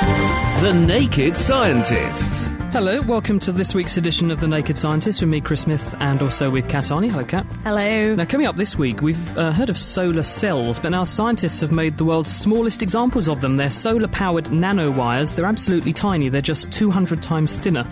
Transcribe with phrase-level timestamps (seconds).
[0.00, 2.50] The Naked Scientists.
[2.72, 6.22] Hello, welcome to this week's edition of The Naked Scientist with me, Chris Smith, and
[6.22, 7.10] also with Kat Arney.
[7.10, 7.44] Hello, Kat.
[7.64, 8.14] Hello.
[8.14, 11.72] Now, coming up this week, we've uh, heard of solar cells, but now scientists have
[11.72, 13.56] made the world's smallest examples of them.
[13.56, 15.34] They're solar powered nanowires.
[15.34, 17.84] They're absolutely tiny, they're just 200 times thinner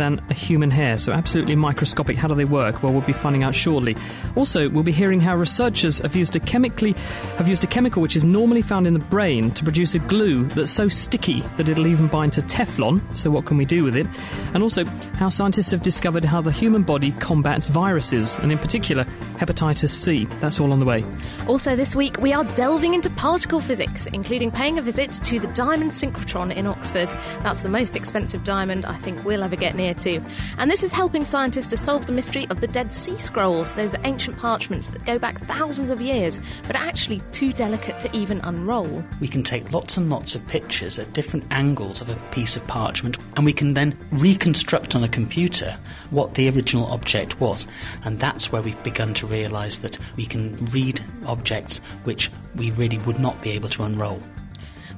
[0.00, 2.16] than a human hair, so absolutely microscopic.
[2.16, 2.82] How do they work?
[2.82, 3.96] Well, we'll be finding out shortly.
[4.34, 6.92] Also, we'll be hearing how researchers have used a chemically
[7.36, 10.44] have used a chemical which is normally found in the brain to produce a glue
[10.48, 13.00] that's so sticky that it'll even bind to Teflon.
[13.14, 14.06] So, what can we do with it?
[14.54, 14.86] And also,
[15.20, 19.04] how scientists have discovered how the human body combats viruses, and in particular,
[19.36, 20.24] hepatitis C.
[20.40, 21.04] That's all on the way.
[21.46, 25.48] Also, this week we are delving into particle physics, including paying a visit to the
[25.48, 27.10] Diamond Synchrotron in Oxford.
[27.42, 30.20] That's the most expensive diamond I think we'll ever get near to.
[30.58, 33.94] And this is helping scientists to solve the mystery of the Dead Sea Scrolls, those
[34.04, 38.40] ancient parchments that go back thousands of years, but are actually too delicate to even
[38.40, 39.04] unroll.
[39.20, 42.66] We can take lots and lots of pictures at different angles of a piece of
[42.66, 45.78] parchment, and we can then reconstruct on a computer
[46.10, 47.66] what the original object was.
[48.04, 52.98] And that's where we've begun to realise that we can read objects which we really
[52.98, 54.20] would not be able to unroll.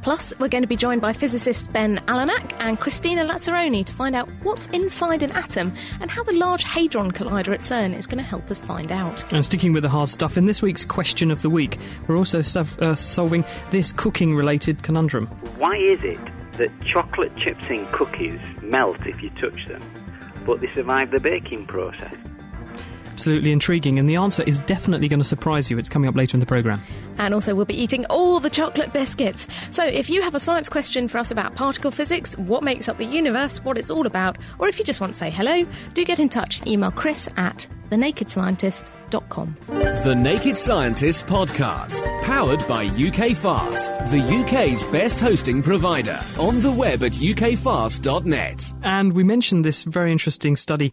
[0.02, 4.16] Plus, we're going to be joined by physicist Ben Allanach and Christina Lazzeroni to find
[4.16, 8.18] out what's inside an atom and how the Large Hadron Collider at CERN is going
[8.18, 9.32] to help us find out.
[9.32, 12.42] And sticking with the hard stuff, in this week's question of the week, we're also
[12.42, 15.28] sov- uh, solving this cooking related conundrum.
[15.56, 16.18] Why is it
[16.58, 19.82] that chocolate chips in cookies melt if you touch them,
[20.44, 22.14] but they survive the baking process?
[23.12, 25.78] Absolutely intriguing, and the answer is definitely going to surprise you.
[25.78, 26.82] It's coming up later in the programme.
[27.18, 29.46] And also, we'll be eating all the chocolate biscuits.
[29.70, 32.96] So, if you have a science question for us about particle physics, what makes up
[32.96, 36.04] the universe, what it's all about, or if you just want to say hello, do
[36.04, 36.66] get in touch.
[36.66, 39.56] Email chris at thenakedscientist.com.
[40.04, 46.18] The Naked Scientist Podcast, powered by UK Fast, the UK's best hosting provider.
[46.40, 48.72] On the web at ukfast.net.
[48.82, 50.92] And we mentioned this very interesting study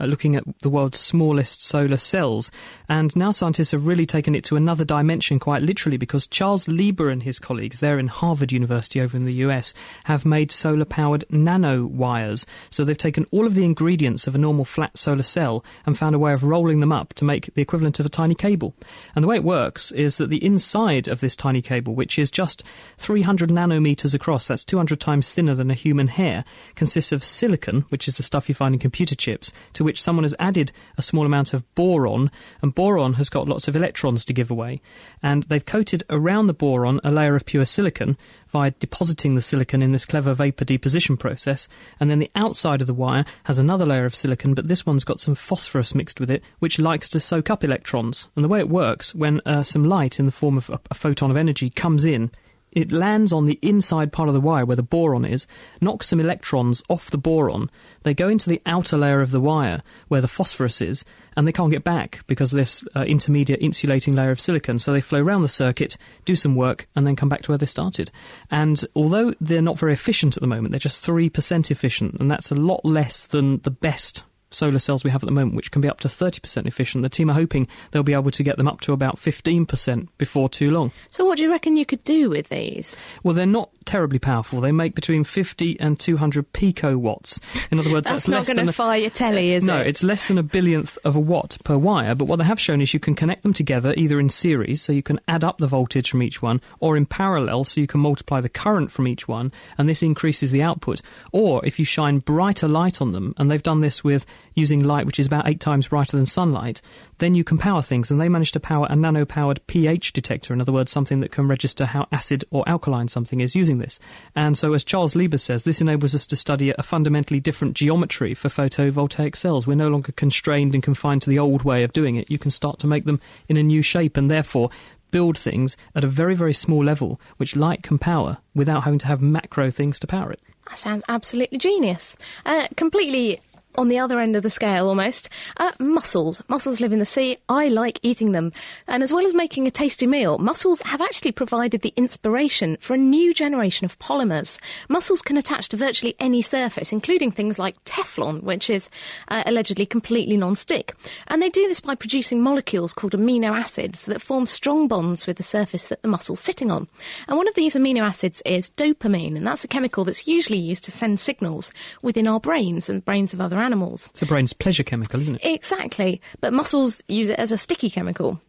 [0.00, 2.50] uh, looking at the world's smallest solar cells.
[2.88, 7.08] And now scientists have really taken it to another dimension, quite literally, because Charles Lieber
[7.08, 9.72] and his colleagues, there in Harvard University over in the US,
[10.04, 12.44] have made solar powered nanowires.
[12.68, 16.14] So they've taken all of the ingredients of a normal flat solar cell and found
[16.14, 18.74] a way of rolling them up to make the equivalent of a tiny cable.
[19.14, 22.30] And the way it works is that the inside of this tiny cable, which is
[22.30, 22.64] just
[22.98, 28.08] 300 nanometers across, that's 200 times thinner than a human hair, consists of silicon, which
[28.08, 31.26] is the stuff you find in computer chips, to which someone has added a small
[31.26, 32.30] amount of boron,
[32.62, 34.80] and boron has got lots of electrons to give away.
[35.22, 38.16] And they've coated around the boron a layer of pure silicon
[38.50, 41.68] via depositing the silicon in this clever vapor deposition process,
[41.98, 45.04] and then the outside of the wire has another layer of silicon, but this one's
[45.04, 48.28] got some phosphorus mixed with it, which likes to soak up electrons.
[48.36, 50.94] And the way it works, when uh, some light in the form of a, a
[50.94, 52.30] photon of energy comes in,
[52.72, 55.46] it lands on the inside part of the wire where the boron is,
[55.80, 57.68] knocks some electrons off the boron.
[58.02, 61.04] They go into the outer layer of the wire where the phosphorus is,
[61.36, 64.78] and they can't get back because of this uh, intermediate insulating layer of silicon.
[64.78, 67.58] So they flow around the circuit, do some work, and then come back to where
[67.58, 68.10] they started.
[68.50, 72.50] And although they're not very efficient at the moment, they're just 3% efficient, and that's
[72.50, 75.80] a lot less than the best solar cells we have at the moment, which can
[75.80, 77.02] be up to 30% efficient.
[77.02, 80.48] The team are hoping they'll be able to get them up to about 15% before
[80.48, 80.92] too long.
[81.10, 82.96] So, what do you reckon you could do with these?
[83.22, 84.60] Well, they're not terribly powerful.
[84.60, 87.40] They make between 50 and 200 picowatts.
[87.70, 89.76] In other words, That's that's, not less going than to fire your telly, is no,
[89.76, 89.78] it?
[89.78, 92.60] No, it's less than a billionth of a watt per wire, but what they have
[92.60, 95.58] shown is you can connect them together either in series, so you can add up
[95.58, 99.08] the voltage from each one, or in parallel, so you can multiply the current from
[99.08, 101.00] each one, and this increases the output.
[101.32, 105.06] Or if you shine brighter light on them, and they've done this with using light
[105.06, 106.82] which is about eight times brighter than sunlight,
[107.18, 108.10] then you can power things.
[108.10, 111.32] And they managed to power a nano powered pH detector, in other words, something that
[111.32, 113.98] can register how acid or alkaline something is using this.
[114.34, 118.34] And so, as Charles Lieber says, this enables us to study a fundamentally different geometry
[118.34, 119.66] for photovoltaic cells.
[119.66, 122.30] We're no longer constrained and confined to the old way of doing it.
[122.30, 124.70] You can start to make them in a new shape and therefore
[125.10, 129.06] build things at a very, very small level, which light can power without having to
[129.06, 130.40] have macro things to power it.
[130.68, 132.16] That sounds absolutely genius.
[132.46, 133.40] Uh, completely
[133.76, 135.28] on the other end of the scale almost,
[135.58, 136.42] uh, mussels.
[136.48, 137.36] Mussels live in the sea.
[137.48, 138.52] I like eating them.
[138.86, 142.94] And as well as making a tasty meal, mussels have actually provided the inspiration for
[142.94, 144.58] a new generation of polymers.
[144.88, 148.90] Mussels can attach to virtually any surface, including things like Teflon, which is
[149.28, 150.94] uh, allegedly completely non-stick.
[151.28, 155.36] And they do this by producing molecules called amino acids that form strong bonds with
[155.36, 156.88] the surface that the mussel's sitting on.
[157.28, 160.84] And one of these amino acids is dopamine, and that's a chemical that's usually used
[160.84, 161.72] to send signals
[162.02, 164.08] within our brains and brains of other animals.
[164.12, 165.44] It's the brain's pleasure chemical, isn't it?
[165.44, 166.20] Exactly.
[166.40, 168.40] But mussels use it as a sticky chemical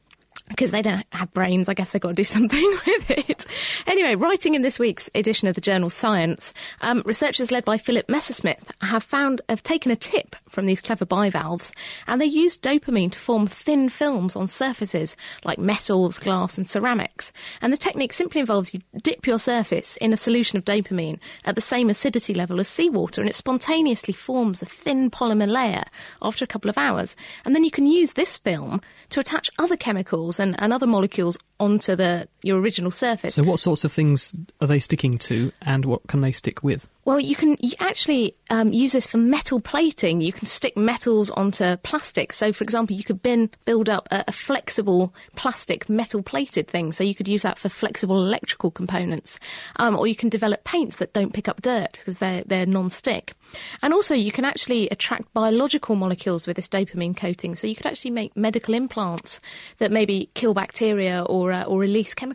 [0.52, 3.46] because they don't have brains, I guess they've got to do something with it.
[3.88, 8.08] Anyway, writing in this week's edition of the journal Science, um, researchers led by Philip
[8.08, 11.74] Messersmith have found have taken a tip from these clever bivalves,
[12.08, 17.32] and they use dopamine to form thin films on surfaces like metals, glass, and ceramics.
[17.62, 21.56] And the technique simply involves you dip your surface in a solution of dopamine at
[21.56, 25.84] the same acidity level as seawater, and it spontaneously forms a thin polymer layer
[26.22, 27.16] after a couple of hours.
[27.46, 31.38] And then you can use this film to attach other chemicals and, and other molecules
[31.60, 33.36] onto the your original surface.
[33.36, 36.88] So, what sorts of things are they sticking to, and what can they stick with?
[37.04, 40.22] Well, you can you actually um, use this for metal plating.
[40.22, 42.32] You can stick metals onto plastic.
[42.32, 46.92] So, for example, you could bin, build up a, a flexible plastic metal plated thing.
[46.92, 49.40] So, you could use that for flexible electrical components.
[49.78, 52.90] Um, or you can develop paints that don't pick up dirt because they're, they're non
[52.92, 53.34] stick.
[53.82, 57.56] And also, you can actually attract biological molecules with this dopamine coating.
[57.56, 59.40] So, you could actually make medical implants
[59.80, 62.31] that maybe kill bacteria or, uh, or release chemicals.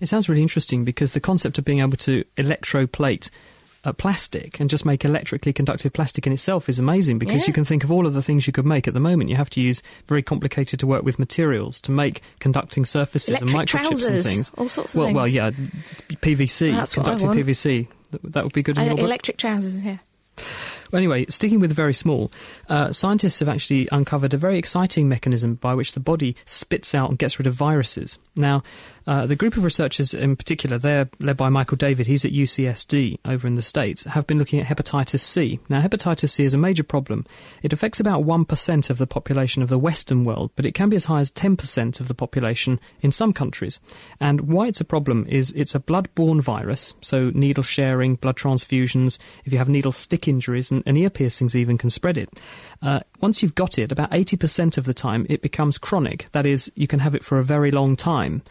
[0.00, 3.30] It sounds really interesting because the concept of being able to electroplate
[3.84, 7.46] uh, plastic and just make electrically conductive plastic in itself is amazing because Yeah.
[7.48, 9.30] you can think of all of the things you could make at the moment.
[9.30, 13.50] You have to use very complicated to work with materials to make conducting surfaces and
[13.50, 14.52] Electric microchips and things.
[14.58, 15.50] all sorts of well, well, yeah,
[16.10, 17.40] PVC, That's what I conducting want.
[17.40, 17.88] PVC.
[18.10, 19.00] That, that would be good in Uh, book.
[19.04, 19.98] electric trousers, yeah.
[20.92, 22.30] Anyway, sticking with very small,
[22.68, 27.10] uh, scientists have actually uncovered a very exciting mechanism by which the body spits out
[27.10, 28.18] and gets rid of viruses.
[28.36, 28.62] Now,
[29.08, 33.18] uh, the group of researchers in particular, they're led by Michael David, he's at UCSD
[33.24, 35.58] over in the States, have been looking at hepatitis C.
[35.70, 37.24] Now, hepatitis C is a major problem.
[37.62, 40.96] It affects about 1% of the population of the Western world, but it can be
[40.96, 43.80] as high as 10% of the population in some countries.
[44.20, 49.18] And why it's a problem is it's a blood-borne virus, so needle sharing, blood transfusions,
[49.46, 52.40] if you have needle stick injuries and, and ear piercings even can spread it.
[52.82, 56.28] Uh, once you've got it, about 80% of the time it becomes chronic.
[56.32, 58.42] That is, you can have it for a very long time.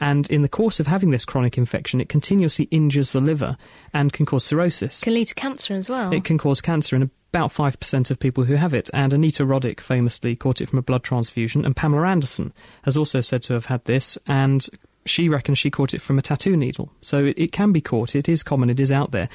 [0.00, 3.56] And in the course of having this chronic infection, it continuously injures the liver
[3.94, 5.02] and can cause cirrhosis.
[5.02, 6.12] Can lead to cancer as well.
[6.12, 8.88] It can cause cancer in about 5% of people who have it.
[8.92, 11.64] And Anita Roddick famously caught it from a blood transfusion.
[11.64, 14.18] And Pamela Anderson has also said to have had this.
[14.26, 14.66] And
[15.08, 16.92] she reckons she caught it from a tattoo needle.
[17.00, 18.14] So it, it can be caught.
[18.14, 18.70] It is common.
[18.70, 19.28] It is out there.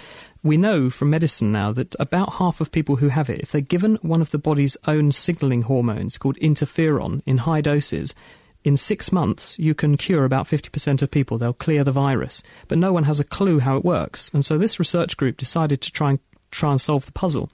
[0.43, 3.61] We know from medicine now that about half of people who have it, if they're
[3.61, 8.15] given one of the body's own signalling hormones called interferon in high doses,
[8.63, 11.37] in six months, you can cure about 50% of people.
[11.37, 12.43] They'll clear the virus.
[12.67, 14.29] But no one has a clue how it works.
[14.33, 16.19] And so this research group decided to try and
[16.51, 17.49] try and solve the puzzle.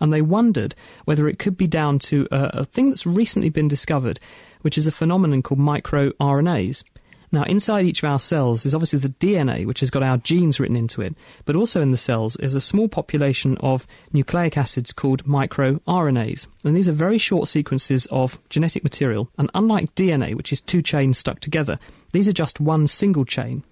[0.00, 0.74] And they wondered
[1.04, 4.20] whether it could be down to a, a thing that's recently been discovered,
[4.62, 6.84] which is a phenomenon called microRNAs.
[7.32, 10.58] Now, inside each of our cells is obviously the DNA, which has got our genes
[10.58, 14.92] written into it, but also in the cells is a small population of nucleic acids
[14.92, 16.46] called microRNAs.
[16.64, 20.82] And these are very short sequences of genetic material, and unlike DNA, which is two
[20.82, 21.78] chains stuck together,
[22.12, 23.62] these are just one single chain.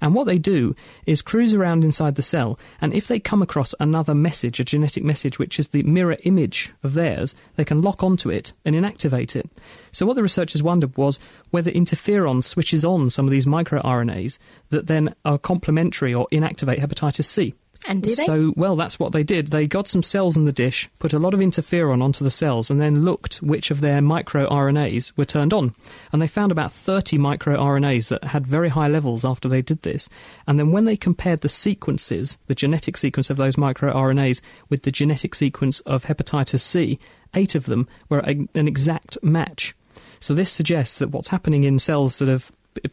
[0.00, 0.76] And what they do
[1.06, 5.02] is cruise around inside the cell, and if they come across another message, a genetic
[5.02, 9.34] message which is the mirror image of theirs, they can lock onto it and inactivate
[9.34, 9.50] it.
[9.90, 11.18] So, what the researchers wondered was
[11.50, 14.38] whether interferon switches on some of these microRNAs
[14.70, 17.54] that then are complementary or inactivate hepatitis C.
[17.86, 18.10] And they?
[18.10, 19.48] So, well, that's what they did.
[19.48, 22.70] They got some cells in the dish, put a lot of interferon onto the cells,
[22.70, 25.74] and then looked which of their microRNAs were turned on.
[26.12, 30.08] And they found about 30 microRNAs that had very high levels after they did this.
[30.46, 34.92] And then when they compared the sequences, the genetic sequence of those microRNAs, with the
[34.92, 36.98] genetic sequence of hepatitis C,
[37.34, 39.74] eight of them were a, an exact match.
[40.20, 42.50] So this suggests that what's happening in cells that have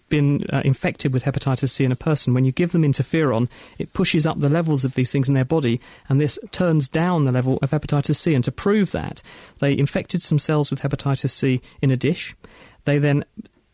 [0.09, 3.93] been uh, infected with hepatitis C in a person, when you give them interferon, it
[3.93, 7.31] pushes up the levels of these things in their body, and this turns down the
[7.31, 8.33] level of hepatitis C.
[8.33, 9.21] And to prove that,
[9.59, 12.35] they infected some cells with hepatitis C in a dish.
[12.85, 13.25] They then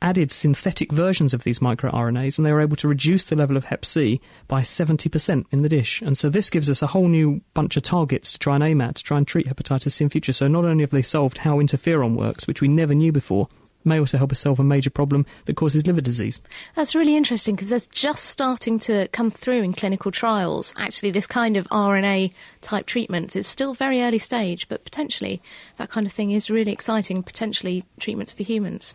[0.01, 3.65] added synthetic versions of these microRNAs and they were able to reduce the level of
[3.65, 6.01] hep C by 70% in the dish.
[6.01, 8.82] And so this gives us a whole new bunch of targets to try and aim
[8.82, 10.34] at to try and treat hepatitis C in future.
[10.34, 13.48] So not only have they solved how interferon works, which we never knew before,
[13.83, 16.41] may also help us solve a major problem that causes liver disease.
[16.75, 20.73] That's really interesting because there's just starting to come through in clinical trials.
[20.77, 25.41] Actually, this kind of RNA type treatments is still very early stage, but potentially
[25.77, 27.23] that kind of thing is really exciting.
[27.23, 28.93] Potentially treatments for humans.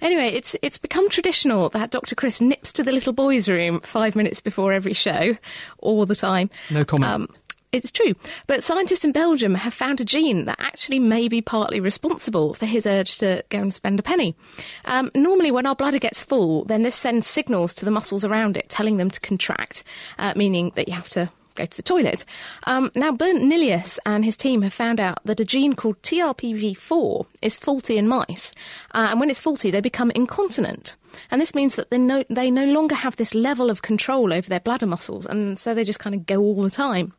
[0.00, 2.14] Anyway, it's it's become traditional that Dr.
[2.14, 5.36] Chris nips to the little boys' room five minutes before every show,
[5.78, 6.50] all the time.
[6.70, 7.12] No comment.
[7.12, 7.28] Um,
[7.74, 8.14] it's true.
[8.46, 12.66] But scientists in Belgium have found a gene that actually may be partly responsible for
[12.66, 14.36] his urge to go and spend a penny.
[14.84, 18.56] Um, normally, when our bladder gets full, then this sends signals to the muscles around
[18.56, 19.82] it, telling them to contract,
[20.18, 22.24] uh, meaning that you have to go to the toilet.
[22.64, 27.26] Um, now, Bernd Nilius and his team have found out that a gene called TRPV4
[27.42, 28.52] is faulty in mice,
[28.92, 30.96] uh, and when it's faulty, they become incontinent.
[31.30, 34.48] And this means that they no, they no longer have this level of control over
[34.48, 37.12] their bladder muscles, and so they just kind of go all the time.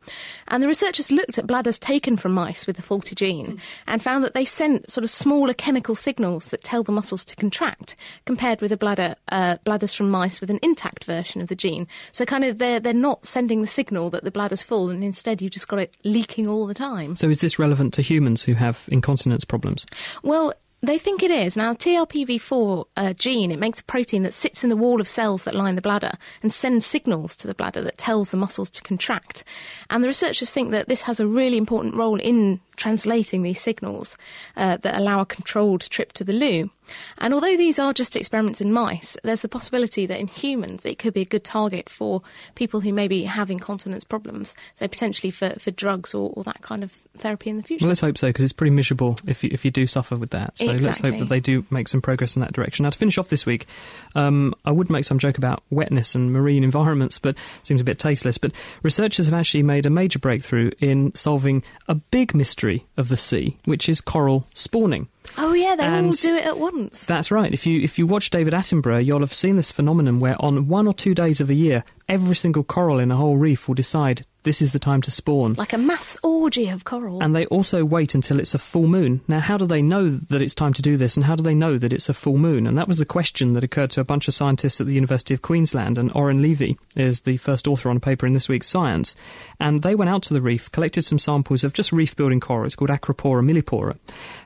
[0.48, 4.24] And the researchers looked at bladders taken from mice with the faulty gene and found
[4.24, 8.60] that they sent sort of smaller chemical signals that tell the muscles to contract, compared
[8.60, 11.86] with a bladder uh, bladders from mice with an intact version of the gene.
[12.12, 15.42] So kind of they're they're not sending the signal that the bladder's full, and instead
[15.42, 17.16] you've just got it leaking all the time.
[17.16, 19.86] So is this relevant to humans who have incontinence problems?
[20.22, 20.52] Well,
[20.82, 21.56] they think it is.
[21.56, 25.42] Now, TRPV4 uh, gene, it makes a protein that sits in the wall of cells
[25.42, 28.82] that line the bladder and sends signals to the bladder that tells the muscles to
[28.82, 29.42] contract.
[29.90, 34.16] And the researchers think that this has a really important role in translating these signals
[34.56, 36.70] uh, that allow a controlled trip to the loo.
[37.18, 41.00] And although these are just experiments in mice, there's the possibility that in humans it
[41.00, 42.22] could be a good target for
[42.54, 46.62] people who may be having incontinence problems, so potentially for, for drugs or, or that
[46.62, 47.84] kind of therapy in the future.
[47.84, 50.30] Well, let's hope so, because it's pretty miserable if you, if you do suffer with
[50.30, 50.58] that.
[50.58, 50.86] So exactly.
[50.86, 52.84] let's hope that they do make some progress in that direction.
[52.84, 53.66] Now, to finish off this week,
[54.14, 57.98] um, I would make some joke about wetness and marine environments, but seems a bit
[57.98, 58.38] tasteless.
[58.38, 58.52] But
[58.82, 62.65] researchers have actually made a major breakthrough in solving a big mystery
[62.96, 65.08] of the sea, which is coral spawning.
[65.36, 67.04] Oh yeah, they And all do it at once.
[67.04, 67.52] That's right.
[67.52, 70.86] If you if you watch David Attenborough, you'll have seen this phenomenon where on one
[70.86, 74.24] or two days of a year, every single coral in a whole reef will decide
[74.46, 75.54] this is the time to spawn.
[75.54, 77.20] like a mass orgy of coral.
[77.20, 79.20] And they also wait until it's a full moon.
[79.26, 81.54] Now, how do they know that it's time to do this, and how do they
[81.54, 82.64] know that it's a full moon?
[82.68, 85.34] And that was the question that occurred to a bunch of scientists at the University
[85.34, 85.98] of Queensland.
[85.98, 89.16] And Oren Levy is the first author on a paper in this week's Science.
[89.58, 92.66] And they went out to the reef, collected some samples of just reef building coral.
[92.66, 93.98] It's called Acropora millipora.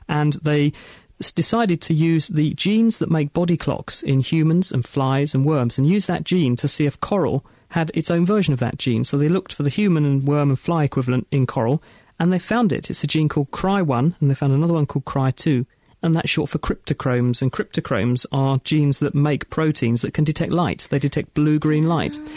[0.09, 0.73] And they
[1.35, 5.77] decided to use the genes that make body clocks in humans and flies and worms
[5.77, 9.03] and use that gene to see if coral had its own version of that gene.
[9.03, 11.81] So they looked for the human and worm and fly equivalent in coral
[12.19, 12.89] and they found it.
[12.89, 15.65] It's a gene called CRY1 and they found another one called CRY2
[16.03, 20.51] and that's short for cryptochromes and cryptochromes are genes that make proteins that can detect
[20.51, 20.87] light.
[20.89, 22.17] They detect blue-green light.
[22.19, 22.29] Ah.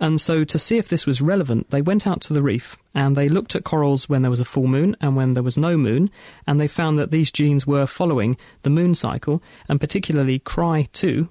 [0.00, 3.14] And so, to see if this was relevant, they went out to the reef and
[3.14, 5.76] they looked at corals when there was a full moon and when there was no
[5.76, 6.10] moon,
[6.44, 11.28] and they found that these genes were following the moon cycle, and particularly CRY2,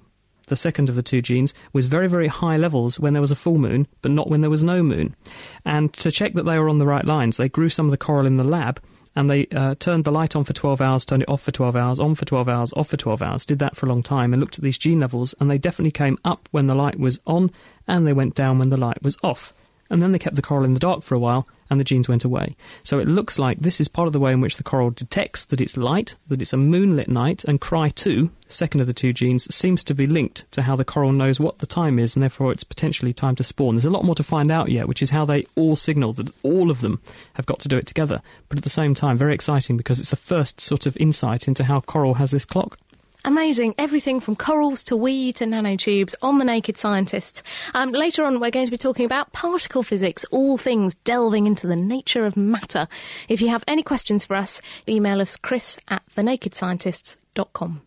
[0.52, 3.36] the second of the two genes, was very, very high levels when there was a
[3.36, 5.16] full moon, but not when there was no moon.
[5.64, 7.96] And to check that they were on the right lines, they grew some of the
[7.96, 8.80] coral in the lab
[9.14, 11.76] and they uh, turned the light on for 12 hours, turned it off for 12
[11.76, 14.32] hours, on for 12 hours, off for 12 hours, did that for a long time
[14.32, 17.20] and looked at these gene levels, and they definitely came up when the light was
[17.26, 17.50] on
[17.88, 19.52] and they went down when the light was off.
[19.92, 22.08] And then they kept the coral in the dark for a while and the genes
[22.08, 22.56] went away.
[22.82, 25.44] So it looks like this is part of the way in which the coral detects
[25.44, 29.54] that it's light, that it's a moonlit night, and CRY2, second of the two genes,
[29.54, 32.52] seems to be linked to how the coral knows what the time is and therefore
[32.52, 33.74] it's potentially time to spawn.
[33.74, 36.30] There's a lot more to find out yet, which is how they all signal that
[36.42, 36.98] all of them
[37.34, 38.22] have got to do it together.
[38.48, 41.64] But at the same time, very exciting because it's the first sort of insight into
[41.64, 42.78] how coral has this clock.
[43.24, 43.74] Amazing.
[43.78, 47.42] Everything from corals to wee to nanotubes on The Naked Scientists.
[47.72, 51.66] Um, later on, we're going to be talking about particle physics, all things delving into
[51.66, 52.88] the nature of matter.
[53.28, 57.21] If you have any questions for us, email us chris at thenakedscientists.com.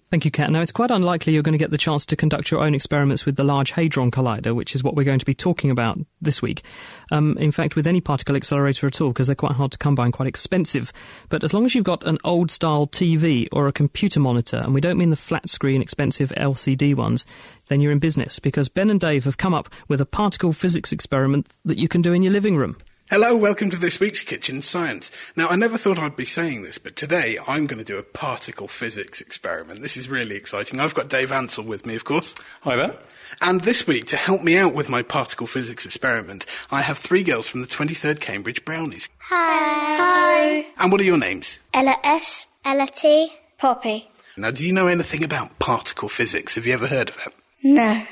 [0.09, 0.51] Thank you, Kat.
[0.51, 3.25] Now, it's quite unlikely you're going to get the chance to conduct your own experiments
[3.25, 6.41] with the Large Hadron Collider, which is what we're going to be talking about this
[6.41, 6.63] week.
[7.11, 9.93] Um, in fact, with any particle accelerator at all, because they're quite hard to come
[9.93, 10.91] by and quite expensive.
[11.29, 14.73] But as long as you've got an old style TV or a computer monitor, and
[14.73, 17.25] we don't mean the flat screen, expensive LCD ones,
[17.67, 20.91] then you're in business, because Ben and Dave have come up with a particle physics
[20.91, 22.77] experiment that you can do in your living room.
[23.07, 25.11] Hello, welcome to this week's Kitchen Science.
[25.35, 28.03] Now, I never thought I'd be saying this, but today I'm going to do a
[28.03, 29.83] particle physics experiment.
[29.83, 30.79] This is really exciting.
[30.79, 32.33] I've got Dave Ansell with me, of course.
[32.61, 32.97] Hi there.
[33.41, 37.21] And this week, to help me out with my particle physics experiment, I have three
[37.21, 39.07] girls from the 23rd Cambridge Brownies.
[39.19, 39.97] Hi.
[39.97, 40.65] Hi.
[40.79, 41.59] And what are your names?
[41.75, 42.47] Ella S.
[42.65, 43.31] Ella T.
[43.59, 44.09] Poppy.
[44.35, 46.55] Now, do you know anything about particle physics?
[46.55, 47.33] Have you ever heard of it?
[47.61, 48.03] No.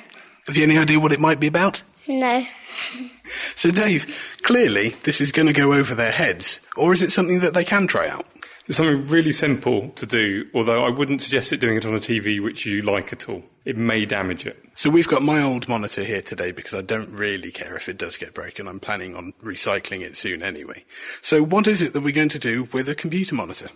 [0.45, 1.81] Have you any idea what it might be about?
[2.07, 2.45] No.
[3.55, 7.39] So, Dave, clearly this is going to go over their heads, or is it something
[7.39, 8.25] that they can try out?
[8.65, 11.99] It's something really simple to do, although I wouldn't suggest it doing it on a
[11.99, 13.43] TV which you like at all.
[13.65, 14.57] It may damage it.
[14.75, 17.97] So we've got my old monitor here today because I don't really care if it
[17.97, 18.69] does get broken.
[18.69, 20.85] I'm planning on recycling it soon anyway.
[21.21, 23.69] So what is it that we're going to do with a computer monitor?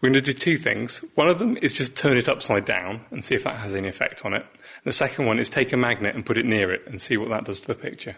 [0.00, 1.04] We're going to do two things.
[1.16, 3.88] One of them is just turn it upside down and see if that has any
[3.88, 4.46] effect on it.
[4.84, 7.30] The second one is take a magnet and put it near it and see what
[7.30, 8.16] that does to the picture.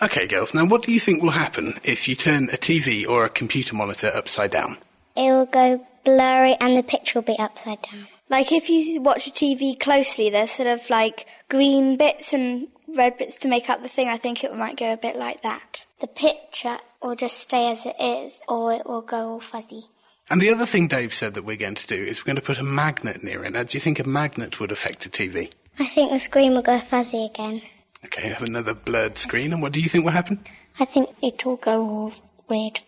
[0.00, 3.24] Okay, girls, now what do you think will happen if you turn a TV or
[3.24, 4.78] a computer monitor upside down?
[5.16, 8.06] It will go blurry and the picture will be upside down.
[8.30, 13.18] Like if you watch a TV closely, there's sort of like green bits and red
[13.18, 14.08] bits to make up the thing.
[14.08, 15.86] I think it might go a bit like that.
[16.00, 19.86] The picture will just stay as it is or it will go all fuzzy.
[20.30, 22.42] And the other thing Dave said that we're going to do is we're going to
[22.42, 23.52] put a magnet near it.
[23.52, 25.50] Now, do you think a magnet would affect a TV?
[25.78, 27.62] I think the screen will go fuzzy again.
[28.04, 30.44] Okay, have another blurred screen, and what do you think will happen?
[30.78, 32.12] I think it'll go all
[32.48, 32.80] weird.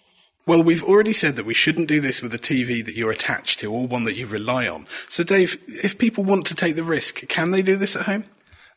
[0.46, 3.60] Well, we've already said that we shouldn't do this with a TV that you're attached
[3.60, 4.86] to or one that you rely on.
[5.08, 8.24] So, Dave, if people want to take the risk, can they do this at home?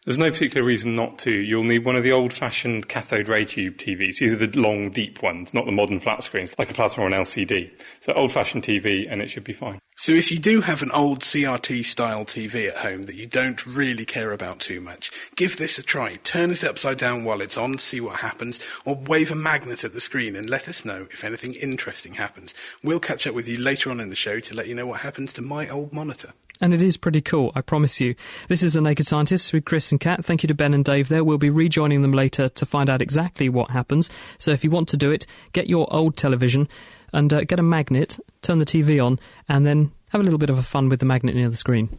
[0.05, 1.31] There's no particular reason not to.
[1.31, 4.17] You'll need one of the old fashioned cathode ray tube TVs.
[4.17, 7.07] These are the long, deep ones, not the modern flat screens, like a plasma or
[7.07, 7.71] an LCD.
[8.01, 9.79] So old fashioned TV, and it should be fine.
[9.95, 13.63] So if you do have an old CRT style TV at home that you don't
[13.65, 16.15] really care about too much, give this a try.
[16.23, 19.93] Turn it upside down while it's on, see what happens, or wave a magnet at
[19.93, 22.55] the screen and let us know if anything interesting happens.
[22.81, 25.01] We'll catch up with you later on in the show to let you know what
[25.01, 26.33] happens to my old monitor.
[26.59, 28.15] And it is pretty cool, I promise you.
[28.47, 30.25] This is The Naked Scientists with Chris and Kat.
[30.25, 31.23] Thank you to Ben and Dave there.
[31.23, 34.09] We'll be rejoining them later to find out exactly what happens.
[34.37, 36.67] So if you want to do it, get your old television
[37.13, 40.49] and uh, get a magnet, turn the TV on, and then have a little bit
[40.49, 41.89] of a fun with the magnet near the screen.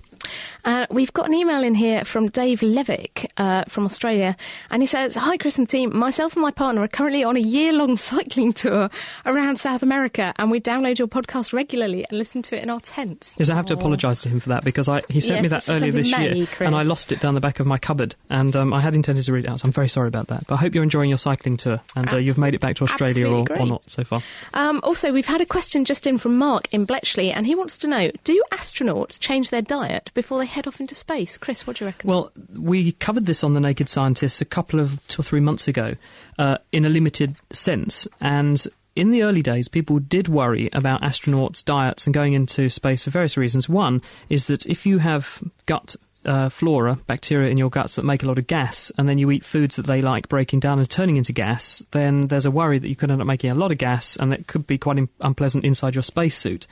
[0.64, 4.37] Uh, we've got an email in here from Dave Levick uh, from Australia,
[4.71, 5.95] and he says, "Hi, Chris and team.
[5.97, 8.88] Myself and my partner are currently on a year-long cycling tour
[9.26, 12.80] around South America, and we download your podcast regularly and listen to it in our
[12.80, 15.43] tents." Yes, I have to apologise to him for that because I, he sent Yes,
[15.43, 16.67] me that earlier this May, year, Chris.
[16.67, 19.25] and I lost it down the back of my cupboard, and um, I had intended
[19.26, 19.60] to read it out.
[19.60, 20.47] So I'm very sorry about that.
[20.47, 22.84] But I hope you're enjoying your cycling tour, and uh, you've made it back to
[22.84, 24.23] Australia or, or not so far.
[24.54, 27.76] Um, also, we've had a question just in from Mark in Bletchley, and he wants
[27.78, 31.37] to know: Do astronauts change their diet before they head off into space?
[31.37, 32.09] Chris, what do you reckon?
[32.09, 35.69] Well, we covered this on the Naked Scientists a couple of two or three months
[35.69, 35.95] ago,
[36.39, 38.67] uh, in a limited sense, and.
[38.97, 43.11] In the early days, people did worry about astronauts' diets and going into space for
[43.11, 43.69] various reasons.
[43.69, 48.23] One is that if you have gut uh, flora, bacteria in your guts that make
[48.23, 50.89] a lot of gas, and then you eat foods that they like breaking down and
[50.89, 53.73] turning into gas, then there's a worry that you could end up making a lot
[53.73, 56.67] of gas and that could be quite im- unpleasant inside your spacesuit.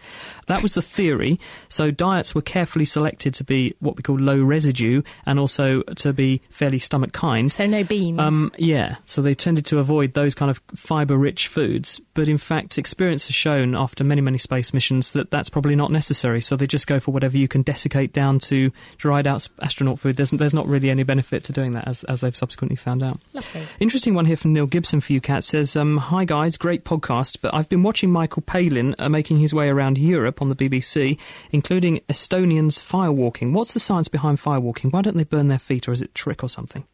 [0.52, 1.40] That was the theory.
[1.70, 6.12] So diets were carefully selected to be what we call low residue and also to
[6.12, 7.50] be fairly stomach kind.
[7.50, 8.20] So no beans.
[8.20, 12.02] Um, yeah, so they tended to avoid those kind of fibre-rich foods.
[12.12, 15.90] But in fact, experience has shown after many, many space missions that that's probably not
[15.90, 16.42] necessary.
[16.42, 20.16] So they just go for whatever you can desiccate down to dried out astronaut food.
[20.16, 23.20] There's, there's not really any benefit to doing that, as, as they've subsequently found out.
[23.32, 23.62] Lovely.
[23.80, 25.44] Interesting one here from Neil Gibson for you, Kat.
[25.44, 29.54] Says, um, Hi guys, great podcast, but I've been watching Michael Palin uh, making his
[29.54, 31.18] way around Europe on the BBC,
[31.50, 33.52] including Estonians firewalking.
[33.52, 34.92] What's the science behind firewalking?
[34.92, 36.84] Why don't they burn their feet, or is it trick or something?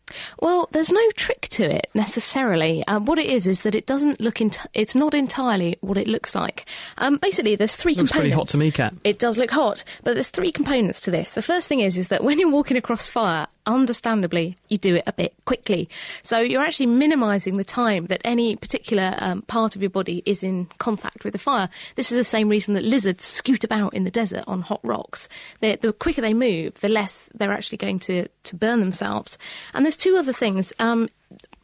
[0.40, 2.84] Well, there's no trick to it necessarily.
[2.86, 4.40] Um, what it is is that it doesn't look.
[4.40, 6.66] Ent- it's not entirely what it looks like.
[6.98, 8.52] Um, basically, there's three Looks pretty components.
[8.52, 8.94] hot to me, Kat.
[9.04, 11.32] It does look hot, but there's three components to this.
[11.32, 15.04] The first thing is is that when you're walking across fire, understandably, you do it
[15.06, 15.88] a bit quickly.
[16.22, 20.42] So you're actually minimising the time that any particular um, part of your body is
[20.42, 21.68] in contact with the fire.
[21.94, 25.28] This is the same reason that lizards scoot about in the desert on hot rocks.
[25.60, 29.38] they the quicker they move, the less they're actually going to, to burn themselves.
[29.74, 30.72] And there's two other things.
[30.78, 31.08] Um,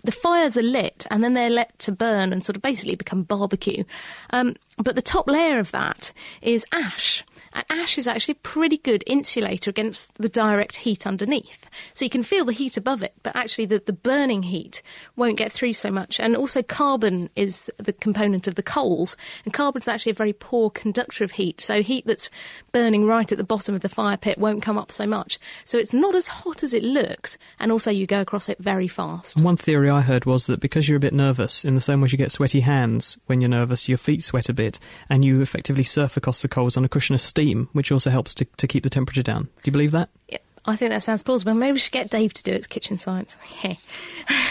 [0.02, 3.22] the fires are lit and then they're let to burn and sort of basically become
[3.22, 3.84] barbecue.
[4.30, 6.12] Um, but the top layer of that
[6.42, 7.24] is ash.
[7.54, 11.70] And ash is actually a pretty good insulator against the direct heat underneath.
[11.92, 14.82] So you can feel the heat above it, but actually the, the burning heat
[15.16, 16.18] won't get through so much.
[16.18, 20.70] And also carbon is the component of the coals, and carbon's actually a very poor
[20.70, 21.60] conductor of heat.
[21.60, 22.28] So heat that's
[22.72, 25.38] burning right at the bottom of the fire pit won't come up so much.
[25.64, 28.88] So it's not as hot as it looks, and also you go across it very
[28.88, 29.40] fast.
[29.40, 32.08] One theory I heard was that because you're a bit nervous, in the same way
[32.10, 35.84] you get sweaty hands when you're nervous, your feet sweat a bit, and you effectively
[35.84, 38.82] surf across the coals on a cushion of steam, which also helps to, to keep
[38.82, 39.44] the temperature down.
[39.44, 40.08] Do you believe that?
[40.28, 40.38] Yeah.
[40.66, 41.52] I think that sounds plausible.
[41.54, 42.56] Maybe we should get Dave to do it.
[42.56, 43.36] It's kitchen science.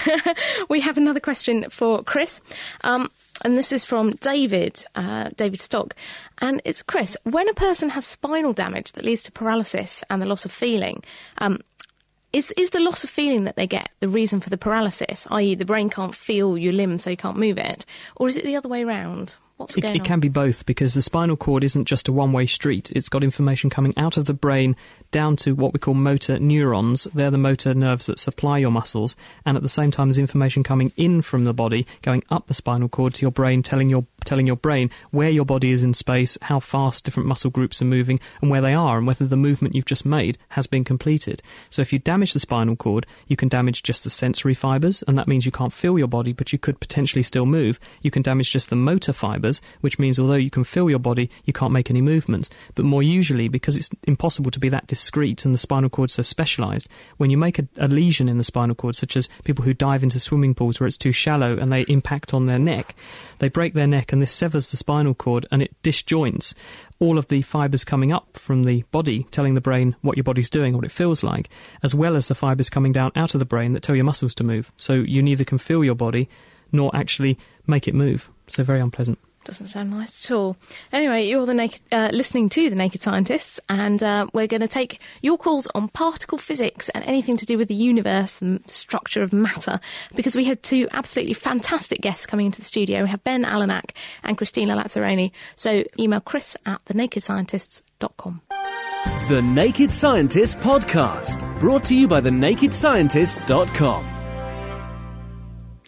[0.69, 2.39] we have another question for Chris.
[2.81, 3.09] Um,
[3.43, 5.95] and this is from David, uh, David Stock.
[6.39, 7.17] And it's Chris.
[7.23, 11.03] When a person has spinal damage that leads to paralysis and the loss of feeling,
[11.39, 11.59] um,
[12.31, 15.53] is is the loss of feeling that they get the reason for the paralysis, i.e.,
[15.53, 18.55] the brain can't feel your limb so you can't move it, or is it the
[18.55, 19.35] other way around?
[19.57, 20.05] What's it, going it on?
[20.05, 22.91] can be both because the spinal cord isn't just a one way street.
[22.91, 24.75] It's got information coming out of the brain
[25.11, 27.07] down to what we call motor neurons.
[27.13, 30.63] They're the motor nerves that supply your muscles, and at the same time, there's information
[30.63, 34.05] coming in from the body, going up the spinal cord to your brain, telling your
[34.25, 37.85] telling your brain where your body is in space, how fast different muscle groups are
[37.85, 41.41] moving, and where they are, and whether the movement you've just made has been completed.
[41.69, 45.17] So if you damage the spinal cord, you can damage just the sensory fibers, and
[45.17, 47.79] that means you can't feel your body, but you could potentially still move.
[48.01, 49.42] You can damage just the motor fibers,
[49.81, 52.49] which means although you can feel your body, you can't make any movements.
[52.75, 56.21] But more usually, because it's impossible to be that discrete and the spinal cord so
[56.21, 59.73] specialized, when you make a, a lesion in the spinal cord, such as people who
[59.73, 62.95] dive into swimming pools where it's too shallow and they impact on their neck,
[63.39, 66.53] they break their neck and this severs the spinal cord and it disjoints
[66.99, 70.49] all of the fibers coming up from the body, telling the brain what your body's
[70.49, 71.49] doing, what it feels like,
[71.83, 74.33] as well as the fibers coming down out of the brain that tell your muscles
[74.35, 74.71] to move.
[74.77, 76.29] So you neither can feel your body
[76.71, 78.29] nor actually make it move.
[78.47, 79.19] So very unpleasant.
[79.45, 80.55] Doesn't sound nice at all.
[80.91, 84.67] Anyway, you're the naked, uh, listening to the Naked Scientists, and uh, we're going to
[84.67, 89.21] take your calls on particle physics and anything to do with the universe and structure
[89.21, 89.79] of matter,
[90.15, 93.03] because we have two absolutely fantastic guests coming into the studio.
[93.03, 93.91] We have Ben Allanach
[94.23, 95.31] and Christina Lazzeroni.
[95.55, 98.41] So email Chris at thenakedscientists.com.
[99.27, 104.12] The Naked Scientist Podcast, brought to you by thenakedscientist.com.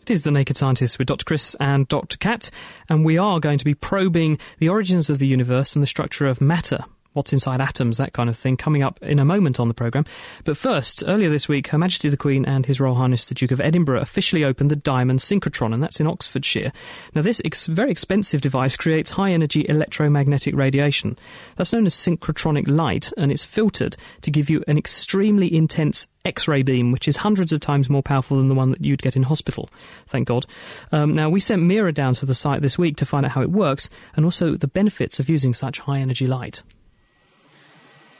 [0.05, 1.25] It is The Naked Scientists with Dr.
[1.25, 2.19] Chris and Dr.
[2.19, 2.51] Kat,
[2.87, 6.27] and we are going to be probing the origins of the universe and the structure
[6.27, 6.85] of matter.
[7.15, 10.03] What's inside atoms, that kind of thing, coming up in a moment on the programme.
[10.43, 13.51] But first, earlier this week, Her Majesty the Queen and His Royal Highness the Duke
[13.51, 16.73] of Edinburgh officially opened the Diamond Synchrotron, and that's in Oxfordshire.
[17.13, 21.17] Now, this ex- very expensive device creates high energy electromagnetic radiation.
[21.55, 26.47] That's known as synchrotronic light, and it's filtered to give you an extremely intense X
[26.49, 29.15] ray beam, which is hundreds of times more powerful than the one that you'd get
[29.15, 29.69] in hospital.
[30.07, 30.45] Thank God.
[30.91, 33.41] Um, now, we sent Meera down to the site this week to find out how
[33.41, 36.63] it works and also the benefits of using such high energy light.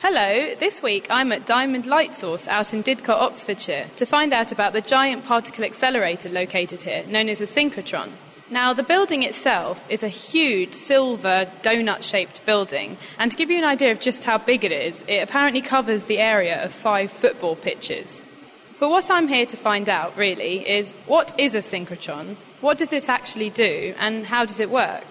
[0.08, 4.52] Hello, this week I'm at Diamond Light Source out in Didcot, Oxfordshire, to find out
[4.52, 8.12] about the giant particle accelerator located here, known as a synchrotron.
[8.52, 13.58] Now, the building itself is a huge silver donut shaped building, and to give you
[13.58, 17.12] an idea of just how big it is, it apparently covers the area of five
[17.12, 18.22] football pitches.
[18.80, 22.94] But what I'm here to find out, really, is what is a synchrotron, what does
[22.94, 25.04] it actually do, and how does it work?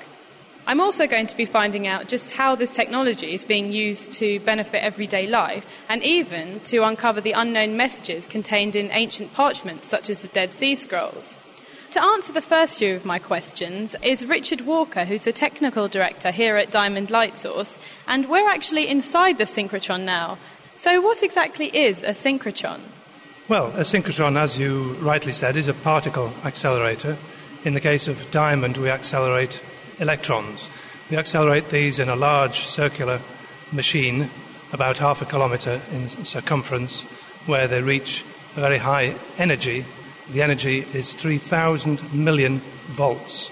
[0.67, 4.41] I'm also going to be finding out just how this technology is being used to
[4.41, 10.09] benefit everyday life and even to uncover the unknown messages contained in ancient parchments such
[10.09, 11.37] as the Dead Sea Scrolls.
[11.91, 16.31] To answer the first few of my questions is Richard Walker, who's the technical director
[16.31, 20.39] here at Diamond Light Source, and we're actually inside the synchrotron now.
[20.77, 22.81] So, what exactly is a synchrotron?
[23.49, 27.17] Well, a synchrotron, as you rightly said, is a particle accelerator.
[27.65, 29.63] In the case of diamond, we accelerate
[29.99, 30.71] electrons.
[31.11, 33.21] We accelerate these in a large circular
[33.73, 34.31] machine,
[34.73, 37.03] about half a kilometre in circumference,
[37.47, 38.25] where they reach
[38.57, 39.85] a very high energy.
[40.31, 43.51] The energy is 3,000 million volts.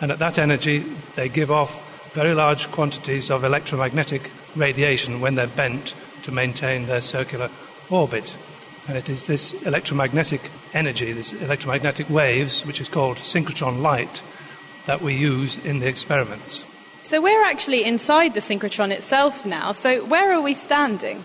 [0.00, 5.46] And at that energy, they give off very large quantities of electromagnetic radiation when they're
[5.46, 7.50] bent to maintain their circular
[7.90, 8.36] orbit.
[8.86, 14.22] And it is this electromagnetic energy, this electromagnetic waves, which is called synchrotron light,
[14.88, 16.64] that we use in the experiments.
[17.02, 19.72] So we're actually inside the synchrotron itself now.
[19.72, 21.24] So where are we standing?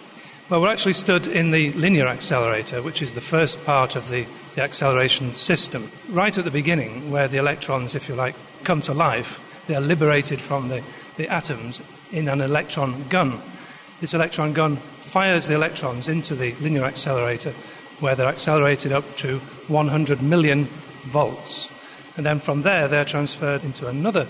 [0.50, 4.28] Well, we're actually stood in the linear accelerator, which is the first part of the,
[4.56, 5.90] the acceleration system.
[6.10, 9.82] Right at the beginning, where the electrons, if you like, come to life, they are
[9.82, 10.84] liberated from the,
[11.16, 13.42] the atoms in an electron gun.
[14.02, 17.54] This electron gun fires the electrons into the linear accelerator,
[18.02, 20.68] where they're accelerated up to 100 million
[21.06, 21.72] volts.
[22.16, 24.28] And then from there, they're transferred into another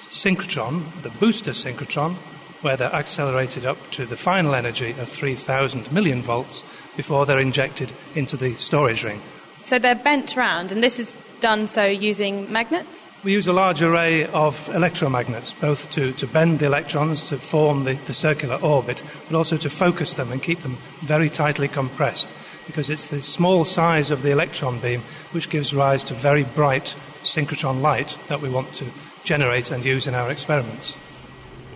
[0.00, 2.16] synchrotron, the booster synchrotron,
[2.62, 6.64] where they're accelerated up to the final energy of 3,000 million volts
[6.96, 9.20] before they're injected into the storage ring.
[9.62, 13.06] So they're bent round, and this is done so using magnets?
[13.22, 17.84] We use a large array of electromagnets, both to, to bend the electrons to form
[17.84, 22.34] the, the circular orbit, but also to focus them and keep them very tightly compressed,
[22.66, 25.02] because it's the small size of the electron beam
[25.32, 28.86] which gives rise to very bright synchrotron light that we want to
[29.24, 30.96] generate and use in our experiments.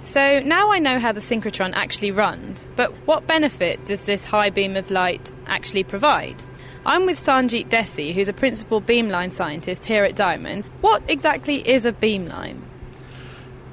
[0.04, 4.50] So now I know how the synchrotron actually runs, but what benefit does this high
[4.50, 6.42] beam of light actually provide?
[6.86, 10.64] I'm with Sarnjeet Dhesi, who's a principal beamline scientist here at Diamond.
[10.82, 12.60] What exactly is a beamline?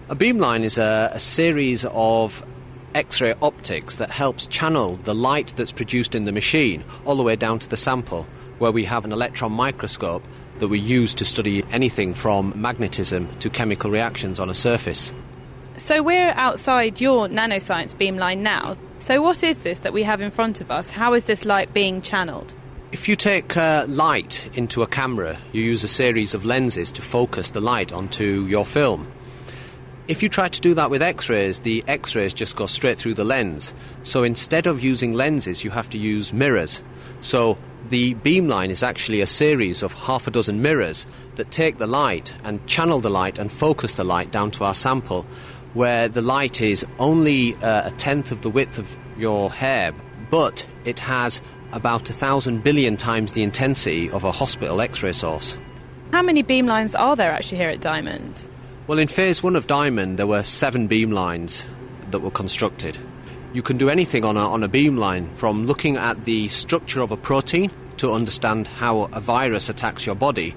[0.08, 2.46] A beamline is a, a series of
[2.96, 7.36] X-ray optics that helps channel the light that's produced in the machine all the way
[7.36, 8.26] down to the sample,
[8.60, 10.24] where we have an electron microscope
[10.62, 15.12] that we use to study anything from magnetism to chemical reactions on a surface.
[15.76, 18.78] So we're outside your nanoscience beamline now.
[19.00, 20.90] So what is this that we have in front of us?
[20.90, 22.54] How is this light being channeled?
[22.92, 27.02] If you take uh, light into a camera, you use a series of lenses to
[27.02, 29.12] focus the light onto your film.
[30.08, 32.98] If you try to do that with X rays, the X rays just go straight
[32.98, 33.74] through the lens.
[34.04, 36.82] So instead of using lenses, you have to use mirrors.
[37.22, 37.58] So
[37.92, 42.34] the beamline is actually a series of half a dozen mirrors that take the light
[42.46, 45.26] and channel the light and focus the light down to our sample,
[45.74, 49.94] where the light is only uh, a tenth of the width of your hair,
[50.30, 51.42] but it has
[51.74, 55.60] about a thousand billion times the intensity of a hospital X ray source.
[56.14, 58.48] How many beamlines are there actually here at Diamond?
[58.88, 61.66] Well, in phase one of Diamond, there were seven beamlines
[62.12, 62.98] that were constructed.
[63.54, 67.12] You can do anything on a, on a beamline from looking at the structure of
[67.12, 67.70] a protein
[68.02, 70.56] to understand how a virus attacks your body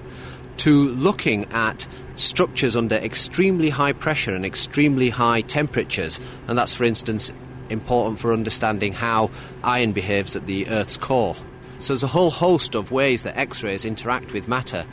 [0.57, 6.19] to looking at structures under extremely high pressure and extremely high temperatures.
[6.47, 7.31] And that's, for instance,
[7.69, 9.29] important for understanding how
[9.63, 11.35] iron behaves at the Earth's core.
[11.77, 14.83] So there's a whole host of ways that X rays interact with matter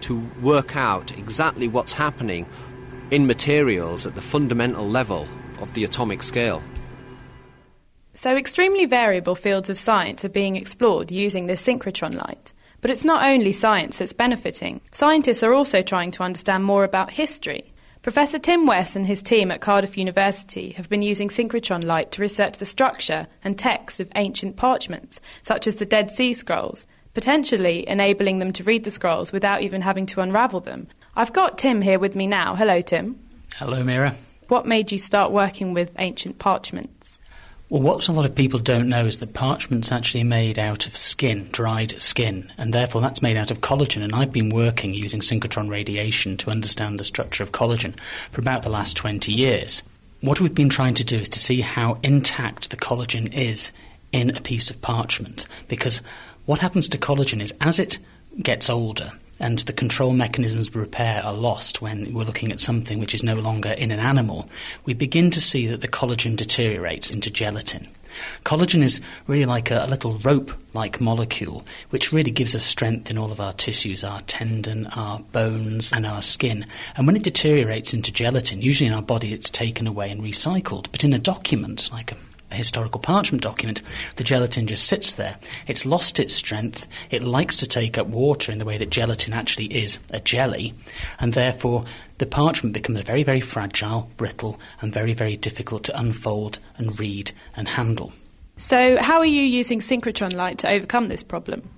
[0.00, 2.46] to work out exactly what's happening
[3.12, 5.28] in materials at the fundamental level
[5.60, 6.64] of the atomic scale.
[8.22, 12.52] So, extremely variable fields of science are being explored using this synchrotron light.
[12.80, 14.80] But it's not only science that's benefiting.
[14.92, 19.50] Scientists are also trying to understand more about history Professor Tim Wess and his team
[19.50, 24.08] at Cardiff University have been using synchrotron light to research the structure and text of
[24.14, 29.32] ancient parchments, such as the Dead Sea Scrolls, potentially enabling them to read the scrolls
[29.32, 30.86] without even having to unravel them.
[31.16, 32.54] I've got Tim here with me now.
[32.54, 33.18] Hello, Tim.
[33.56, 34.14] Hello, Meera.
[34.46, 37.01] What made you start working with ancient parchments?
[37.72, 40.94] Well, what a lot of people don't know is that parchment's actually made out of
[40.94, 44.02] skin, dried skin, and therefore that's made out of collagen.
[44.02, 47.94] And I've been working using synchrotron radiation to understand the structure of collagen
[48.30, 49.82] for about the last 20 years.
[50.20, 53.72] What we've been trying to do is to see how intact the collagen is
[54.12, 56.02] in a piece of parchment, because
[56.44, 57.98] what happens to collagen is as it
[58.42, 62.98] gets older, and the control mechanisms of repair are lost when we're looking at something
[62.98, 64.48] which is no longer in an animal,
[64.84, 67.88] we begin to see that the collagen deteriorates into gelatin.
[68.44, 73.10] Collagen is really like a, a little rope like molecule, which really gives us strength
[73.10, 76.66] in all of our tissues, our tendon, our bones, and our skin.
[76.96, 80.86] And when it deteriorates into gelatin, usually in our body it's taken away and recycled.
[80.92, 83.82] But in a document, like a a historical parchment document,
[84.16, 85.36] the gelatin just sits there.
[85.66, 86.86] It's lost its strength.
[87.10, 90.74] It likes to take up water in the way that gelatin actually is a jelly,
[91.18, 91.84] and therefore
[92.18, 97.32] the parchment becomes very, very fragile, brittle, and very, very difficult to unfold and read
[97.56, 98.12] and handle.
[98.58, 101.68] So, how are you using synchrotron light to overcome this problem?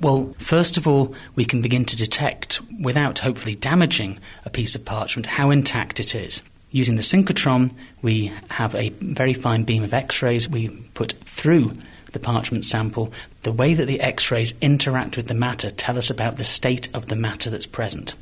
[0.00, 4.84] Well, first of all, we can begin to detect, without hopefully damaging a piece of
[4.84, 6.42] parchment, how intact it is.
[6.74, 7.70] Using the synchrotron,
[8.02, 11.76] we have a very fine beam of X rays we put through
[12.10, 13.12] the parchment sample.
[13.44, 16.88] The way that the X rays interact with the matter tell us about the state
[16.92, 18.16] of the matter that's present.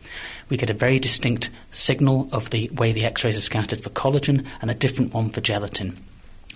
[0.51, 3.89] We get a very distinct signal of the way the X rays are scattered for
[3.89, 5.97] collagen and a different one for gelatin.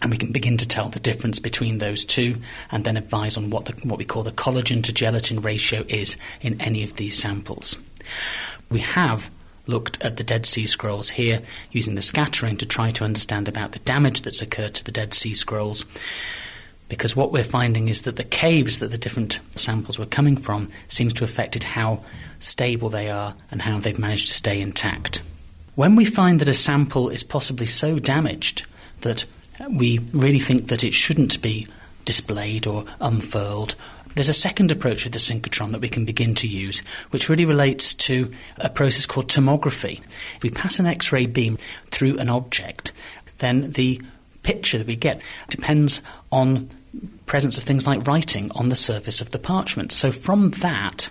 [0.03, 2.37] And we can begin to tell the difference between those two
[2.71, 6.19] and then advise on what, the, what we call the collagen to gelatin ratio is
[6.43, 7.79] in any of these samples.
[8.69, 9.31] We have
[9.67, 13.73] looked at the Dead Sea Scrolls here using the scattering to try to understand about
[13.73, 15.85] the damage that's occurred to the Dead Sea Scrolls.
[16.89, 20.71] Because what we're finding is that the caves that the different samples were coming from
[20.89, 22.05] seems to have affected how
[22.39, 25.21] stable they are and how they've managed to stay intact.
[25.75, 28.65] When we find that a sample is possibly so damaged
[29.01, 29.27] that
[29.69, 31.67] we really think that it shouldn't be
[32.05, 33.75] displayed or unfurled
[34.17, 37.45] there's a second approach with the synchrotron that we can begin to use, which really
[37.45, 40.01] relates to a process called tomography.
[40.37, 41.59] If We pass an X ray beam
[41.91, 42.93] through an object.
[43.39, 44.01] then the
[44.43, 46.01] picture that we get depends
[46.33, 46.71] on
[47.27, 49.93] presence of things like writing on the surface of the parchment.
[49.93, 51.11] So from that,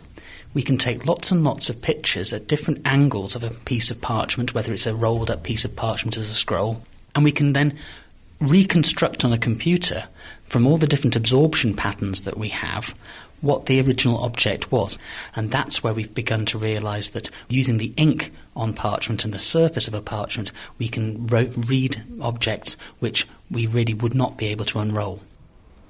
[0.56, 4.02] we can take lots and lots of pictures at different angles of a piece of
[4.02, 6.82] parchment, whether it's a rolled up piece of parchment as a scroll,
[7.14, 7.78] and we can then
[8.40, 10.06] reconstruct on a computer
[10.46, 12.96] from all the different absorption patterns that we have
[13.42, 14.98] what the original object was.
[15.36, 19.40] And that's where we've begun to realise that using the ink on parchment and the
[19.40, 24.48] surface of a parchment, we can ro- read objects which we really would not be
[24.48, 25.22] able to unroll.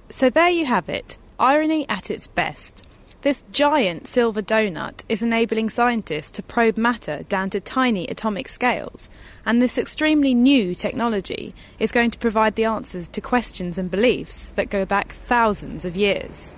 [0.10, 2.86] So there you have it irony at its best.
[3.26, 9.10] This giant silver donut is enabling scientists to probe matter down to tiny atomic scales,
[9.48, 14.52] and this extremely new technology is going to provide the answers to questions and beliefs
[14.54, 16.54] that go back thousands of years.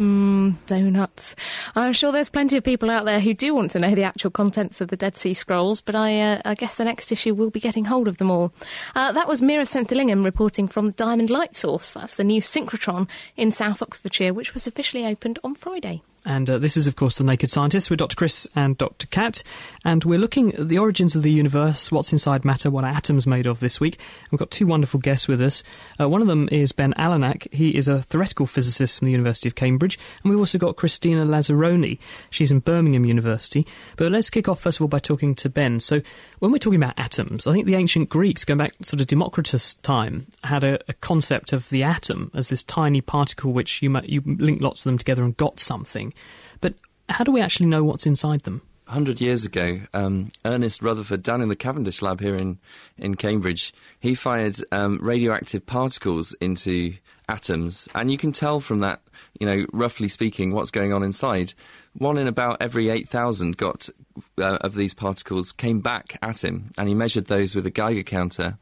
[0.00, 1.36] Mmm, donuts.
[1.76, 4.30] I'm sure there's plenty of people out there who do want to know the actual
[4.30, 7.50] contents of the Dead Sea Scrolls, but I, uh, I guess the next issue will
[7.50, 8.50] be getting hold of them all.
[8.94, 11.90] Uh, that was Meera Senthilingam reporting from the Diamond Light Source.
[11.90, 16.00] That's the new synchrotron in South Oxfordshire, which was officially opened on Friday.
[16.24, 18.16] And uh, this is, of course, The Naked Scientists with Dr.
[18.16, 19.06] Chris and Dr.
[19.06, 19.42] Kat.
[19.84, 23.26] And we're looking at the origins of the universe, what's inside matter, what are atoms
[23.26, 23.98] made of this week.
[24.30, 25.62] We've got two wonderful guests with us.
[25.98, 27.52] Uh, one of them is Ben Allanach.
[27.52, 29.98] He is a theoretical physicist from the University of Cambridge.
[30.22, 31.98] And we've also got Christina Lazzeroni.
[32.28, 33.66] She's in Birmingham University.
[33.96, 35.80] But let's kick off, first of all, by talking to Ben.
[35.80, 36.02] So
[36.40, 39.74] when we're talking about atoms, I think the ancient Greeks, going back sort of Democritus
[39.74, 44.22] time, had a, a concept of the atom as this tiny particle which you, you
[44.24, 46.09] link lots of them together and got something.
[46.60, 46.74] But
[47.08, 48.62] how do we actually know what's inside them?
[48.90, 52.58] 100 years ago, um, Ernest Rutherford, down in the Cavendish lab here in,
[52.98, 56.94] in Cambridge, he fired um, radioactive particles into
[57.28, 59.00] atoms, and you can tell from that,
[59.38, 61.54] you know, roughly speaking, what's going on inside.
[61.92, 63.88] One in about every 8,000 got
[64.38, 68.02] uh, of these particles came back at him, and he measured those with a Geiger
[68.02, 68.58] counter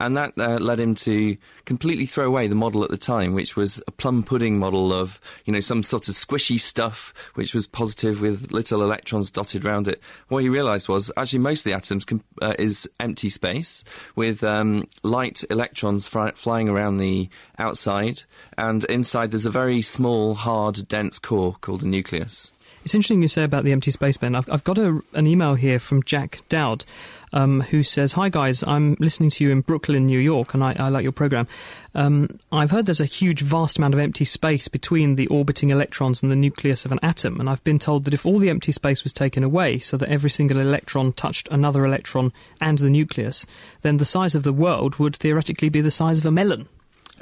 [0.00, 3.56] and that uh, led him to completely throw away the model at the time, which
[3.56, 7.66] was a plum pudding model of you know some sort of squishy stuff which was
[7.66, 10.00] positive with little electrons dotted around it.
[10.28, 13.84] What he realised was actually most of the atoms com- uh, is empty space
[14.16, 18.22] with um, light electrons fly- flying around the outside,
[18.56, 22.52] and inside there's a very small, hard, dense core called a nucleus.
[22.84, 24.34] It's interesting you say about the empty space, Ben.
[24.34, 26.84] I've, I've got a, an email here from Jack Dowd
[27.32, 30.74] um, who says, Hi guys, I'm listening to you in Brooklyn, New York, and I,
[30.78, 31.48] I like your program.
[31.94, 36.22] Um, I've heard there's a huge, vast amount of empty space between the orbiting electrons
[36.22, 38.72] and the nucleus of an atom, and I've been told that if all the empty
[38.72, 43.46] space was taken away so that every single electron touched another electron and the nucleus,
[43.82, 46.68] then the size of the world would theoretically be the size of a melon.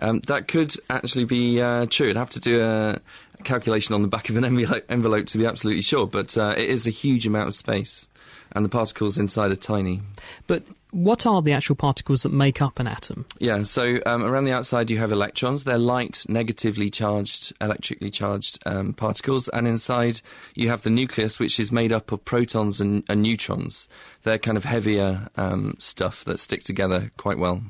[0.01, 2.11] Um, that could actually be uh, true.
[2.11, 3.01] I'd have to do a
[3.45, 6.69] calculation on the back of an envelope, envelope to be absolutely sure, but uh, it
[6.69, 8.09] is a huge amount of space
[8.57, 10.01] and the particles inside are tiny.
[10.47, 13.27] But what are the actual particles that make up an atom?
[13.39, 15.65] Yeah, so um, around the outside you have electrons.
[15.65, 20.23] They're light, negatively charged, electrically charged um, particles, and inside
[20.55, 23.89] you have the nucleus, which is made up of protons and, and neutrons.
[24.23, 27.61] They're kind of heavier um, stuff that stick together quite well.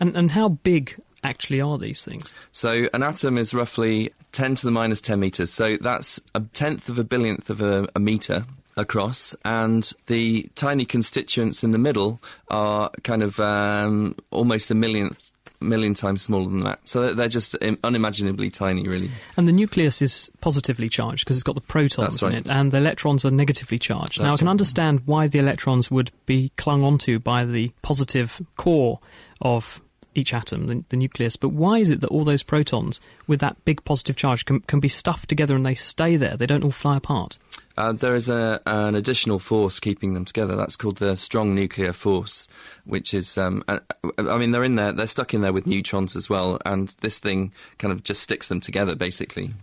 [0.00, 2.32] And, and how big actually are these things?
[2.52, 5.52] So an atom is roughly 10 to the minus 10 meters.
[5.52, 8.46] So that's a tenth of a billionth of a, a meter
[8.80, 15.30] across, and the tiny constituents in the middle are kind of um, almost a millionth
[15.62, 16.80] million times smaller than that.
[16.88, 19.10] So they're just unimaginably tiny, really.
[19.36, 22.32] And the nucleus is positively charged because it's got the protons right.
[22.32, 24.20] in it, and the electrons are negatively charged.
[24.20, 24.52] That's now, I can right.
[24.52, 29.00] understand why the electrons would be clung onto by the positive core
[29.42, 29.82] of
[30.14, 33.64] each atom, the, the nucleus, but why is it that all those protons with that
[33.64, 36.36] big positive charge can, can be stuffed together and they stay there?
[36.36, 37.38] They don't all fly apart?
[37.80, 40.54] Uh, there is a, an additional force keeping them together.
[40.54, 42.46] That's called the strong nuclear force,
[42.84, 43.80] which is, um, I,
[44.18, 47.18] I mean, they're in there, they're stuck in there with neutrons as well, and this
[47.18, 49.54] thing kind of just sticks them together, basically.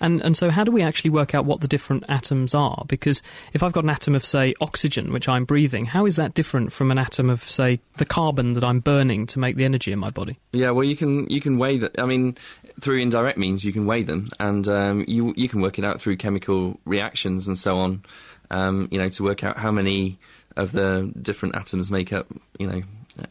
[0.00, 2.84] And and so how do we actually work out what the different atoms are?
[2.86, 6.34] Because if I've got an atom of say oxygen which I'm breathing, how is that
[6.34, 9.92] different from an atom of say the carbon that I'm burning to make the energy
[9.92, 10.38] in my body?
[10.52, 12.00] Yeah, well, you can you can weigh that.
[12.00, 12.36] I mean,
[12.80, 16.00] through indirect means, you can weigh them, and um, you you can work it out
[16.00, 18.04] through chemical reactions and so on.
[18.50, 20.18] Um, you know, to work out how many
[20.56, 22.26] of the different atoms make up,
[22.58, 22.82] you know,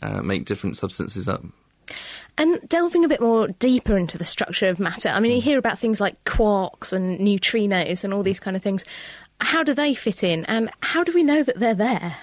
[0.02, 1.44] uh, make different substances up.
[2.38, 5.58] And delving a bit more deeper into the structure of matter, I mean, you hear
[5.58, 8.84] about things like quarks and neutrinos and all these kind of things.
[9.42, 12.16] How do they fit in, and how do we know that they're there?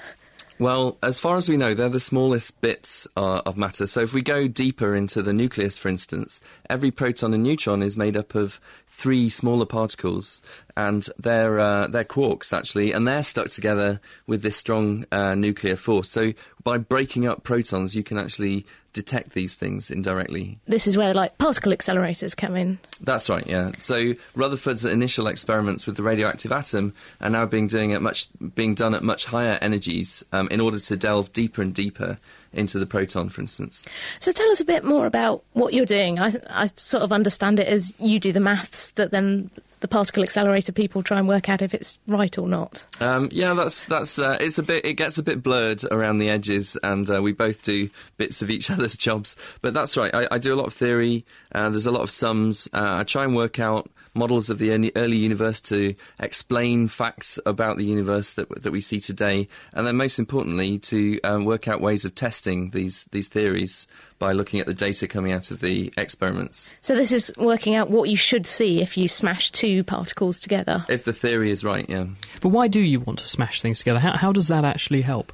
[0.58, 3.86] Well, as far as we know, they're the smallest bits uh, of matter.
[3.86, 7.96] So if we go deeper into the nucleus, for instance, every proton and neutron is
[7.96, 8.60] made up of
[8.92, 10.42] three smaller particles,
[10.76, 15.76] and they're uh, they're quarks actually, and they're stuck together with this strong uh, nuclear
[15.76, 16.08] force.
[16.10, 20.58] So by breaking up protons, you can actually detect these things indirectly.
[20.66, 22.78] This is where like particle accelerators come in.
[23.00, 23.72] That's right, yeah.
[23.78, 28.74] So Rutherford's initial experiments with the radioactive atom are now being doing at much being
[28.74, 32.18] done at much higher energies um, in order to delve deeper and deeper
[32.52, 33.86] into the proton, for instance.
[34.18, 36.18] So tell us a bit more about what you're doing.
[36.18, 39.50] I, I sort of understand it as you do the maths that then
[39.82, 42.86] the particle accelerator people try and work out if it's right or not.
[43.00, 46.30] Um, yeah, that's that's uh, it's a bit it gets a bit blurred around the
[46.30, 49.36] edges, and uh, we both do bits of each other's jobs.
[49.60, 50.14] But that's right.
[50.14, 51.26] I, I do a lot of theory.
[51.52, 52.68] Uh, there's a lot of sums.
[52.72, 57.78] Uh, I try and work out models of the early universe to explain facts about
[57.78, 61.80] the universe that that we see today, and then most importantly to um, work out
[61.80, 63.86] ways of testing these these theories
[64.18, 66.72] by looking at the data coming out of the experiments.
[66.80, 70.84] So this is working out what you should see if you smash two particles together.
[70.88, 72.06] If the theory is right, yeah.
[72.40, 73.98] But why do you want to smash things together?
[73.98, 75.32] How, how does that actually help?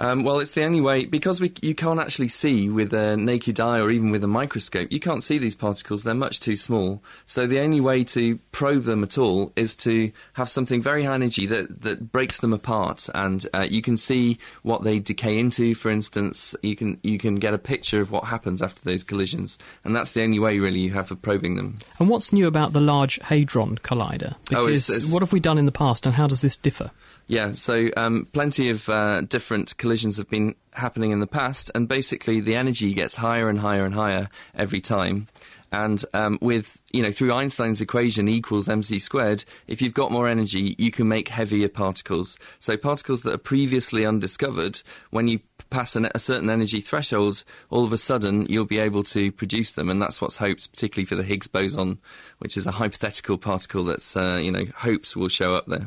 [0.00, 3.60] Um, well, it's the only way because we, you can't actually see with a naked
[3.60, 4.90] eye or even with a microscope.
[4.90, 7.02] You can't see these particles; they're much too small.
[7.26, 11.14] So the only way to probe them at all is to have something very high
[11.14, 15.74] energy that that breaks them apart, and uh, you can see what they decay into.
[15.74, 19.58] For instance, you can you can get a picture of what happens after those collisions,
[19.84, 21.76] and that's the only way really you have of probing them.
[21.98, 24.34] And what's new about the Large Hadron Collider?
[24.48, 26.56] Because Oh, it's- it's- what have we done in the past, and how does this
[26.56, 26.90] differ?
[27.26, 31.86] Yeah, so um, plenty of uh, different collisions have been happening in the past, and
[31.86, 35.28] basically the energy gets higher and higher and higher every time.
[35.72, 40.10] And um, with you know through Einstein's equation E equals mc squared, if you've got
[40.10, 42.38] more energy, you can make heavier particles.
[42.58, 45.38] So particles that are previously undiscovered, when you
[45.70, 49.72] pass an, a certain energy threshold, all of a sudden you'll be able to produce
[49.72, 51.98] them, and that's what's hoped, particularly for the Higgs boson,
[52.38, 55.86] which is a hypothetical particle that's uh, you know hopes will show up there.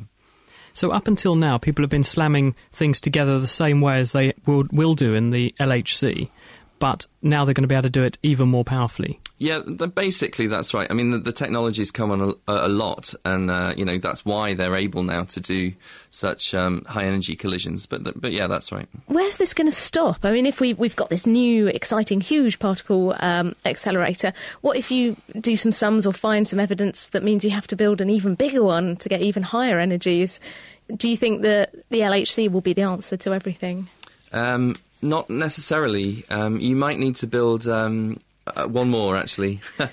[0.74, 4.34] So up until now, people have been slamming things together the same way as they
[4.46, 6.30] will, will do in the LHC,
[6.80, 9.20] but now they're going to be able to do it even more powerfully.
[9.44, 10.90] Yeah, basically that's right.
[10.90, 14.24] I mean, the, the technology's come on a, a lot, and uh, you know that's
[14.24, 15.74] why they're able now to do
[16.10, 17.86] such um, high energy collisions.
[17.86, 18.88] But th- but yeah, that's right.
[19.08, 20.24] Where's this going to stop?
[20.24, 24.32] I mean, if we, we've got this new, exciting, huge particle um, accelerator,
[24.62, 27.76] what if you do some sums or find some evidence that means you have to
[27.76, 30.40] build an even bigger one to get even higher energies?
[30.96, 33.90] Do you think that the LHC will be the answer to everything?
[34.32, 36.24] Um, not necessarily.
[36.30, 37.68] Um, you might need to build.
[38.46, 39.62] Uh, one more, actually.
[39.80, 39.90] An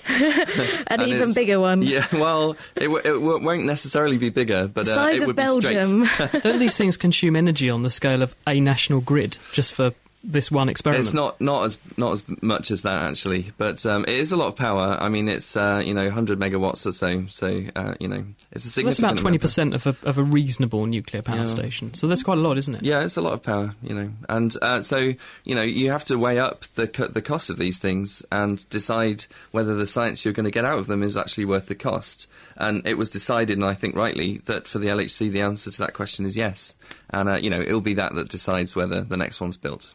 [0.87, 1.81] And even bigger one.
[1.83, 5.27] Yeah, well, it, w- it w- won't necessarily be bigger, but uh, Size it of
[5.27, 6.01] would Belgium.
[6.01, 6.43] be straight.
[6.43, 9.91] Don't these things consume energy on the scale of a national grid just for
[10.23, 11.05] this one experiment?
[11.05, 14.37] It's not not as not as much as that actually, but um, it is a
[14.37, 14.97] lot of power.
[14.99, 17.25] I mean, it's uh, you know 100 megawatts or so.
[17.29, 18.85] So uh, you know, it's a Well, significant.
[18.85, 21.45] that's about 20 percent of a of a reasonable nuclear power Yeah.
[21.45, 21.93] station.
[21.93, 22.83] So that's quite a lot, isn't it?
[22.83, 24.97] Yeah, it's a lot of power, you know, and uh, so
[25.43, 28.67] you know you have to weigh up the co- the cost of these things and
[28.69, 31.75] decide whether the science you're going to get out of them is actually worth the
[31.75, 32.27] cost.
[32.57, 35.77] And it was decided, and I think rightly, that for the LHC the answer to
[35.79, 36.75] that question is yes.
[37.09, 39.93] And uh, you know it'll be that that decides whether the next one's built.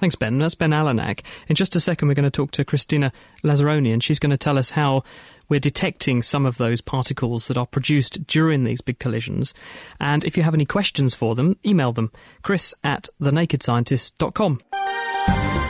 [0.00, 0.38] Thanks, Ben.
[0.38, 1.20] That's Ben Allanach.
[1.48, 3.12] In just a second, we're going to talk to Christina
[3.44, 5.04] Lazzeroni, and she's going to tell us how
[5.50, 9.52] we're detecting some of those particles that are produced during these big collisions.
[10.00, 12.10] And if you have any questions for them, email them.
[12.42, 14.62] Chris at thenakedscientist.com.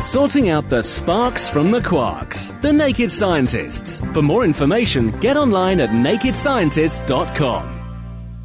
[0.00, 2.58] Sorting out the sparks from the quarks.
[2.62, 4.00] The Naked Scientists.
[4.12, 7.79] For more information, get online at nakedscientists.com.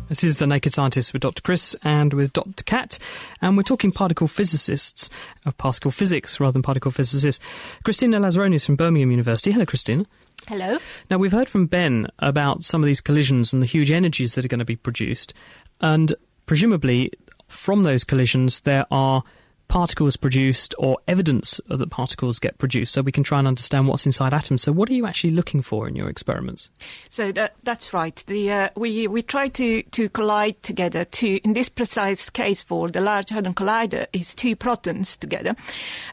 [0.08, 1.42] This is The Naked Scientist with Dr.
[1.42, 2.64] Chris and with Dr.
[2.64, 3.00] Kat,
[3.42, 5.10] and we're talking particle physicists,
[5.48, 7.44] of particle physics rather than particle physicists.
[7.84, 9.52] Christina Lazzeroni is from Birmingham University.
[9.52, 10.06] Hello, Christina.
[10.48, 10.78] Hello.
[11.10, 14.46] Now, we've heard from Ben about some of these collisions and the huge energies that
[14.46, 15.34] are going to be produced,
[15.82, 16.14] and
[16.46, 17.12] presumably
[17.48, 19.24] from those collisions there are
[19.68, 24.06] particles produced or evidence that particles get produced so we can try and understand what's
[24.06, 24.62] inside atoms.
[24.62, 26.70] So what are you actually looking for in your experiments?
[27.10, 28.24] So that, that's right.
[28.28, 32.90] The, uh, we, we try to, to collide together two, in this precise case for
[32.90, 35.56] the Large Hadron Collider, is two protons together,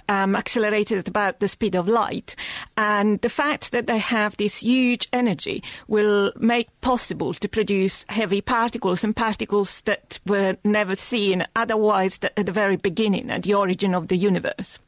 [0.08, 2.34] um, accelerated at about the speed of light.
[2.76, 8.40] And the fact that they have this huge energy will make possible to produce heavy
[8.40, 14.08] particles and particles that were never seen otherwise at the very beginning, the origin of
[14.08, 14.78] the universe.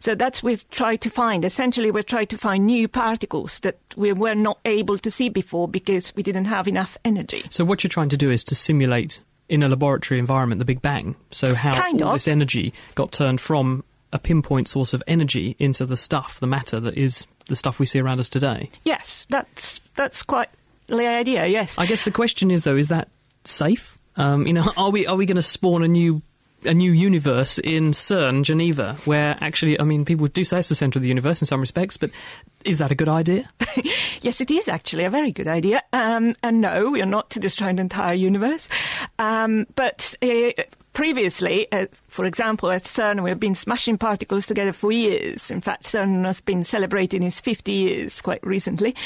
[0.00, 1.44] So that's what we try to find.
[1.44, 5.68] Essentially, we try to find new particles that we were not able to see before
[5.68, 7.44] because we didn't have enough energy.
[7.50, 10.80] So what you're trying to do is to simulate in a laboratory environment the Big
[10.80, 11.16] Bang.
[11.30, 12.16] So how Kind all of.
[12.16, 16.80] this energy got turned from a pinpoint source of energy into the stuff, the matter
[16.80, 18.70] that is the stuff we see around us today.
[18.84, 20.48] Yes, that's that's quite
[20.86, 21.46] the idea.
[21.46, 21.76] Yes.
[21.78, 23.08] I guess the question is though, is that
[23.44, 23.98] safe?
[24.16, 26.22] Um, you know, are we are we going to spawn a new
[26.64, 30.74] a new universe in CERN, Geneva, where actually, I mean, people do say it's the
[30.74, 32.10] centre of the universe in some respects, but
[32.64, 33.48] is that a good idea?
[34.20, 35.82] yes, it is actually a very good idea.
[35.92, 38.68] Um, and no, we are not destroying the entire universe.
[39.18, 40.50] Um, but uh,
[40.92, 45.50] previously, uh, for example, at CERN, we have been smashing particles together for years.
[45.50, 48.96] In fact, CERN has been celebrating its 50 years quite recently.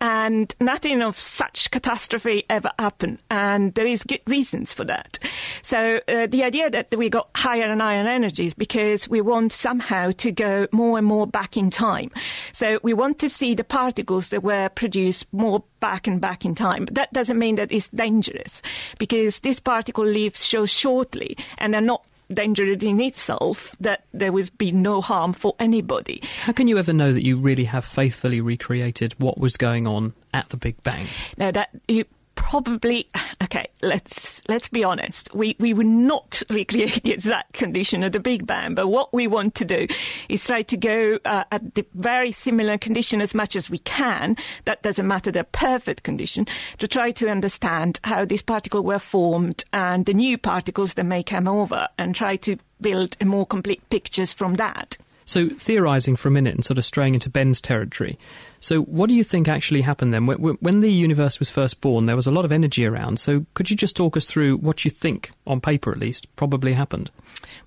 [0.00, 3.18] And nothing of such catastrophe ever happened.
[3.30, 5.18] And there is good reasons for that.
[5.62, 10.10] So uh, the idea that we got higher and higher energies because we want somehow
[10.18, 12.10] to go more and more back in time.
[12.52, 16.54] So we want to see the particles that were produced more back and back in
[16.54, 16.84] time.
[16.84, 18.62] But that doesn't mean that it's dangerous
[18.98, 24.56] because this particle lives so shortly and they're not dangerous in itself that there would
[24.58, 26.22] be no harm for anybody.
[26.42, 30.14] How can you ever know that you really have faithfully recreated what was going on
[30.32, 31.06] at the Big Bang?
[31.36, 32.04] Now that you
[32.40, 33.08] probably
[33.42, 33.68] okay.
[33.82, 35.34] Let's let's be honest.
[35.34, 39.26] We we would not recreate the exact condition of the Big Bang, but what we
[39.26, 39.86] want to do
[40.28, 44.36] is try to go uh, at the very similar condition as much as we can.
[44.64, 46.46] That doesn't matter the perfect condition
[46.78, 51.22] to try to understand how these particles were formed and the new particles that may
[51.22, 54.96] come over, and try to build more complete pictures from that.
[55.30, 58.18] So, theorising for a minute and sort of straying into Ben's territory.
[58.58, 60.26] So, what do you think actually happened then?
[60.26, 63.20] When the universe was first born, there was a lot of energy around.
[63.20, 66.72] So, could you just talk us through what you think, on paper at least, probably
[66.72, 67.12] happened?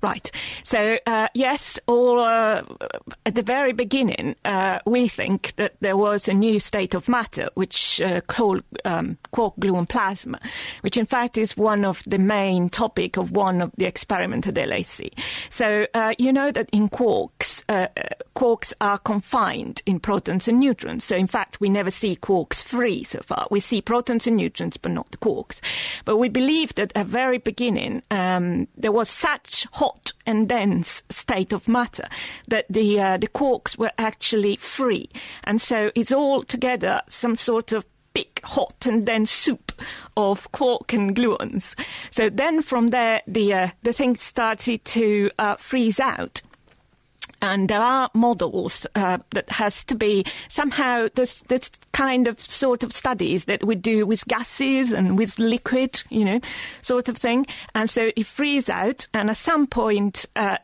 [0.03, 0.29] Right.
[0.65, 2.63] So, uh, yes, all uh,
[3.25, 7.47] at the very beginning, uh, we think that there was a new state of matter,
[7.53, 10.41] which uh, called um, quark gluon plasma,
[10.81, 14.55] which in fact is one of the main topic of one of the experiments at
[14.55, 15.17] LHC.
[15.49, 17.87] So, uh, you know that in quarks, uh,
[18.35, 21.05] quarks are confined in protons and neutrons.
[21.05, 23.47] So, in fact, we never see quarks free so far.
[23.49, 25.61] We see protons and neutrons, but not the quarks.
[26.03, 29.92] But we believe that at the very beginning, um, there was such hot
[30.25, 32.07] and dense state of matter
[32.47, 35.09] that the uh, the quarks were actually free,
[35.43, 39.71] and so it's all together some sort of big hot and dense soup
[40.15, 41.75] of quark and gluons.
[42.11, 46.41] So then from there the uh, the thing started to uh, freeze out
[47.43, 52.83] and there are models uh, that has to be somehow this this kind of sort
[52.83, 56.39] of studies that we do with gases and with liquid, you know,
[56.81, 57.45] sort of thing.
[57.75, 60.57] And so it frees out, and at some point, uh,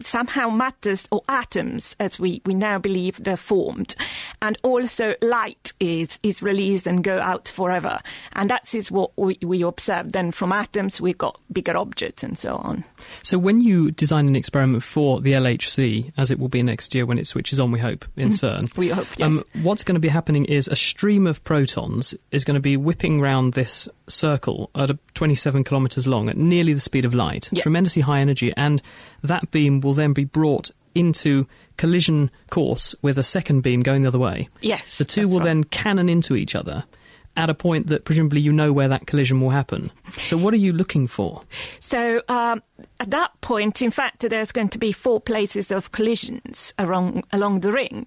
[0.00, 3.96] somehow matters or atoms, as we, we now believe they're formed,
[4.42, 8.00] and also light is is released and go out forever,
[8.32, 10.12] and that is what we, we observe.
[10.12, 12.84] Then from atoms we've got bigger objects and so on.
[13.22, 17.06] So when you design an experiment for the LHC, as it will be next year
[17.06, 18.64] when it switches on, we hope in mm-hmm.
[18.64, 19.06] CERN, we hope.
[19.16, 19.26] Yes.
[19.26, 22.76] Um, what's going to be happening is a stream of protons is going to be
[22.76, 27.48] whipping round this circle at a 27 kilometres long at nearly the speed of light,
[27.52, 27.62] yep.
[27.62, 28.82] tremendously high energy, and
[29.22, 31.46] that beam will then be brought into
[31.76, 34.48] collision course with a second beam going the other way.
[34.60, 34.98] Yes.
[34.98, 35.44] The two will right.
[35.44, 36.84] then cannon into each other
[37.38, 39.90] at a point that presumably you know where that collision will happen.
[40.22, 41.42] So, what are you looking for?
[41.78, 42.62] So, um,
[42.98, 47.60] at that point, in fact, there's going to be four places of collisions along along
[47.60, 48.06] the ring,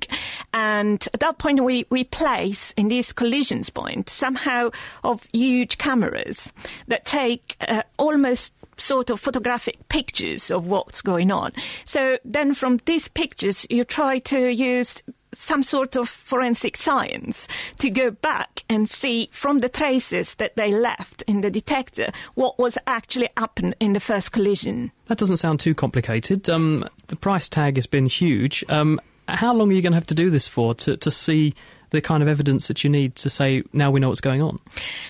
[0.53, 4.69] and at that point, we we place in these collisions point somehow
[5.03, 6.51] of huge cameras
[6.87, 11.53] that take uh, almost sort of photographic pictures of what's going on.
[11.85, 15.01] So then from these pictures, you try to use
[15.33, 17.47] some sort of forensic science
[17.79, 22.57] to go back and see from the traces that they left in the detector what
[22.59, 24.91] was actually happened in the first collision.
[25.07, 26.49] That doesn't sound too complicated.
[26.49, 28.63] Um, the price tag has been huge.
[28.69, 31.53] Um, how long are you going to have to do this for to, to see
[31.91, 34.59] the kind of evidence that you need to say now we know what's going on?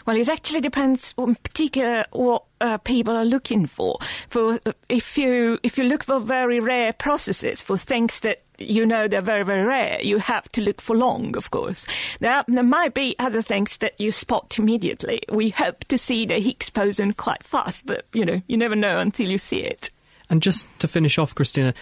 [0.06, 3.98] Well, it actually depends on particular what uh, people are looking for.
[4.28, 8.86] For uh, if you if you look for very rare processes for things that you
[8.86, 11.36] know they're very very rare, you have to look for long.
[11.38, 11.86] Of course,
[12.20, 15.22] there, there might be other things that you spot immediately.
[15.30, 19.00] We hope to see the Higgs boson quite fast, but you know you never know
[19.00, 19.90] until you see it.
[20.30, 21.74] And just to finish off, Christina,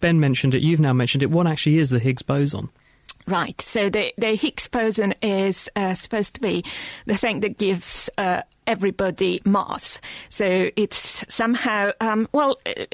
[0.00, 0.62] Ben mentioned it.
[0.62, 1.30] You've now mentioned it.
[1.30, 2.68] What actually is the Higgs boson?
[3.26, 3.60] Right.
[3.60, 6.64] So the, the Higgs boson is uh, supposed to be
[7.06, 10.00] the thing that gives uh, everybody mass.
[10.28, 12.84] So it's somehow, um, well, uh,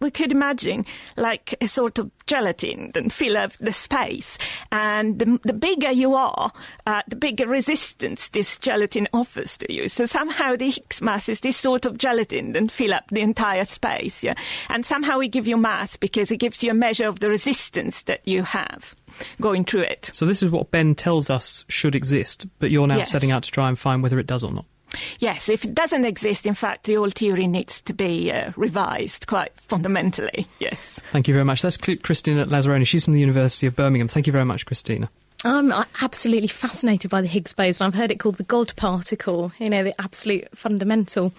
[0.00, 0.84] we could imagine
[1.16, 4.36] like a sort of gelatin and fill up the space.
[4.72, 6.52] And the, the bigger you are,
[6.86, 9.88] uh, the bigger resistance this gelatin offers to you.
[9.88, 13.64] So somehow the Higgs mass is this sort of gelatin and fill up the entire
[13.64, 14.24] space.
[14.24, 14.34] Yeah.
[14.68, 18.02] And somehow we give you mass because it gives you a measure of the resistance
[18.02, 18.96] that you have.
[19.40, 20.10] Going through it.
[20.12, 23.10] So this is what Ben tells us should exist, but you're now Yes.
[23.10, 24.64] setting out to try and find whether it does or not.
[25.18, 29.26] Yes, if it doesn't exist, in fact, the whole theory needs to be uh, revised
[29.26, 30.46] quite fundamentally.
[30.58, 31.00] Yes.
[31.10, 31.60] Thank you very much.
[31.62, 32.86] That's Christina Lazzeroni.
[32.86, 34.08] She's from the University of Birmingham.
[34.08, 35.10] Thank you very much, Christina.
[35.44, 37.86] I'm uh, absolutely fascinated by the Higgs boson.
[37.86, 41.32] I've heard it called the God particle, you know, the absolute fundamental.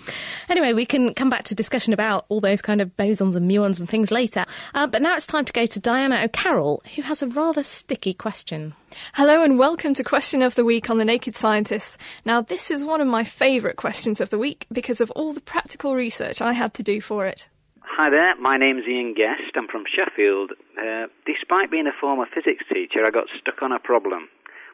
[0.47, 3.81] Anyway, we can come back to discussion about all those kind of bosons and muons
[3.81, 4.45] and things later.
[4.73, 8.13] Uh, but now it's time to go to Diana O'Carroll, who has a rather sticky
[8.13, 8.73] question.
[9.15, 11.97] Hello and welcome to Question of the Week on The Naked Scientist.
[12.23, 15.41] Now, this is one of my favourite questions of the week because of all the
[15.41, 17.49] practical research I had to do for it.
[17.97, 19.51] Hi there, my name's Ian Guest.
[19.55, 20.51] I'm from Sheffield.
[20.77, 24.29] Uh, despite being a former physics teacher, I got stuck on a problem,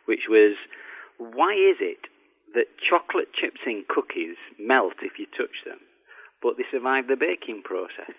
[0.06, 0.56] which was
[1.18, 2.08] why is it
[2.54, 5.80] that chocolate chips in cookies melt if you touch them,
[6.44, 8.14] but they survive the baking process?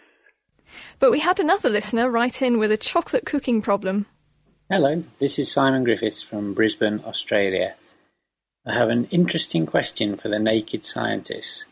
[0.99, 4.07] But we had another listener write in with a chocolate cooking problem.
[4.71, 7.77] Hello, this is Simon Griffiths from Brisbane, Australia.
[8.67, 11.65] I have an interesting question for the naked scientists.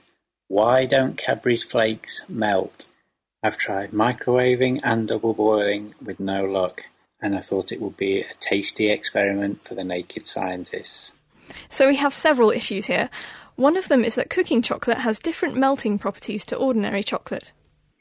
[0.46, 2.86] Why don't Cadbury's flakes melt?
[3.44, 6.88] I've tried microwaving and double boiling with no luck,
[7.20, 11.12] and I thought it would be a tasty experiment for the naked scientists.
[11.68, 13.10] So we have several issues here.
[13.56, 17.52] One of them is that cooking chocolate has different melting properties to ordinary chocolate.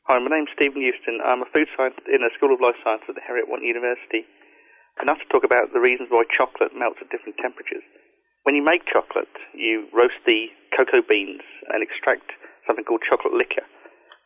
[0.08, 1.20] Hi, my name's Stephen Houston.
[1.20, 4.24] I'm a food scientist in the School of Life Science at the Heriot Watt University.
[4.96, 7.84] And I have to talk about the reasons why chocolate melts at different temperatures.
[8.48, 12.32] When you make chocolate, you roast the cocoa beans and extract
[12.64, 13.68] something called chocolate liquor.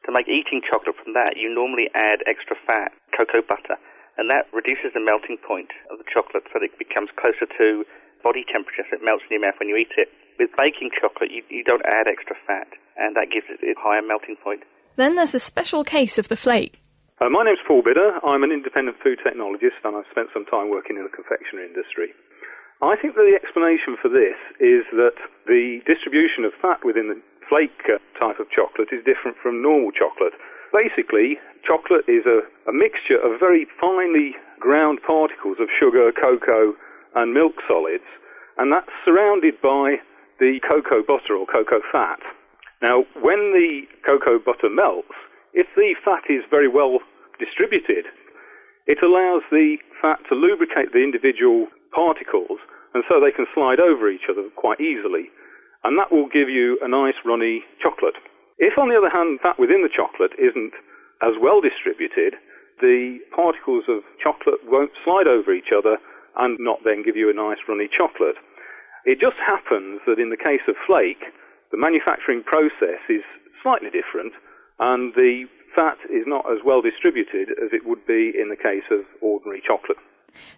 [0.08, 3.76] To make eating chocolate from that, you normally add extra fat, cocoa butter,
[4.16, 7.84] and that reduces the melting point of the chocolate so that it becomes closer to
[8.24, 10.08] body temperature, so it melts in your mouth when you eat it.
[10.40, 14.02] With baking chocolate, you, you don't add extra fat, and that gives it a higher
[14.02, 14.64] melting point.
[14.96, 16.80] Then there's the special case of the flake.
[17.20, 18.24] Uh, my name's Paul Bidder.
[18.24, 22.14] I'm an independent food technologist and I've spent some time working in the confectionery industry.
[22.82, 25.18] I think that the explanation for this is that
[25.50, 27.18] the distribution of fat within the
[27.50, 27.78] flake
[28.20, 30.34] type of chocolate is different from normal chocolate.
[30.74, 36.74] Basically, chocolate is a, a mixture of very finely ground particles of sugar, cocoa,
[37.16, 38.08] and milk solids,
[38.58, 39.98] and that's surrounded by
[40.40, 42.20] the cocoa butter or cocoa fat.
[42.82, 45.16] Now, when the cocoa butter melts,
[45.54, 47.00] if the fat is very well
[47.40, 48.06] distributed,
[48.86, 52.60] it allows the fat to lubricate the individual particles
[52.94, 55.30] and so they can slide over each other quite easily.
[55.88, 58.20] And that will give you a nice runny chocolate.
[58.60, 60.76] If, on the other hand, fat within the chocolate isn't
[61.24, 62.36] as well distributed,
[62.84, 65.96] the particles of chocolate won't slide over each other
[66.36, 68.36] and not then give you a nice runny chocolate.
[69.08, 71.24] It just happens that in the case of flake,
[71.72, 73.24] the manufacturing process is
[73.64, 74.36] slightly different
[74.84, 78.84] and the fat is not as well distributed as it would be in the case
[78.92, 80.04] of ordinary chocolate.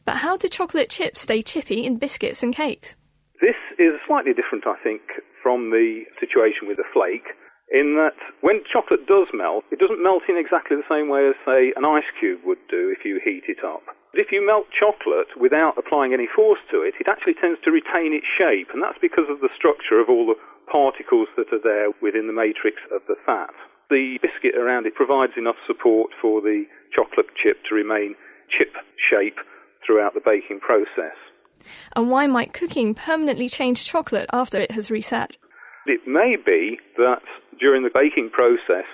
[0.05, 2.97] But how do chocolate chips stay chippy in biscuits and cakes?
[3.41, 5.01] This is slightly different, I think,
[5.41, 7.31] from the situation with the flake,
[7.71, 11.37] in that when chocolate does melt, it doesn't melt in exactly the same way as,
[11.45, 13.85] say, an ice cube would do if you heat it up.
[14.11, 17.71] But if you melt chocolate without applying any force to it, it actually tends to
[17.71, 21.61] retain its shape, and that's because of the structure of all the particles that are
[21.61, 23.53] there within the matrix of the fat.
[23.89, 28.15] The biscuit around it provides enough support for the chocolate chip to remain
[28.49, 29.37] chip shape
[29.85, 31.17] throughout the baking process.
[31.95, 35.35] And why might cooking permanently change chocolate after it has reset?
[35.85, 37.23] It may be that
[37.59, 38.85] during the baking process,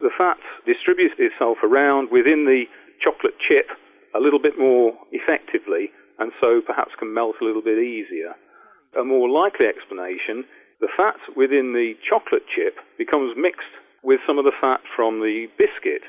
[0.00, 2.64] the fat distributes itself around within the
[3.02, 3.68] chocolate chip
[4.14, 8.34] a little bit more effectively, and so perhaps can melt a little bit easier.
[8.98, 10.44] A more likely explanation,
[10.80, 15.46] the fat within the chocolate chip becomes mixed with some of the fat from the
[15.58, 16.02] biscuit.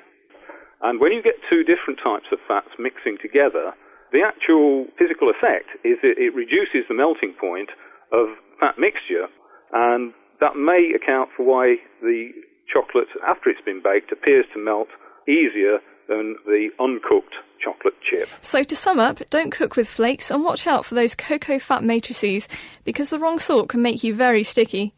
[0.82, 3.74] And when you get two different types of fats mixing together,
[4.11, 7.69] the actual physical effect is that it reduces the melting point
[8.11, 8.27] of
[8.59, 9.27] fat mixture,
[9.73, 12.29] and that may account for why the
[12.71, 14.87] chocolate, after it's been baked, appears to melt
[15.27, 17.33] easier than the uncooked
[17.63, 18.29] chocolate chip.
[18.41, 21.83] So to sum up, don't cook with flakes and watch out for those cocoa fat
[21.83, 22.47] matrices
[22.83, 24.93] because the wrong sort can make you very sticky.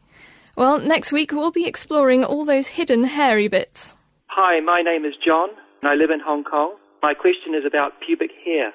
[0.56, 3.96] Well, next week we'll be exploring all those hidden hairy bits.
[4.26, 5.48] Hi, my name is John,
[5.82, 6.76] and I live in Hong Kong.
[7.02, 8.72] My question is about pubic hair.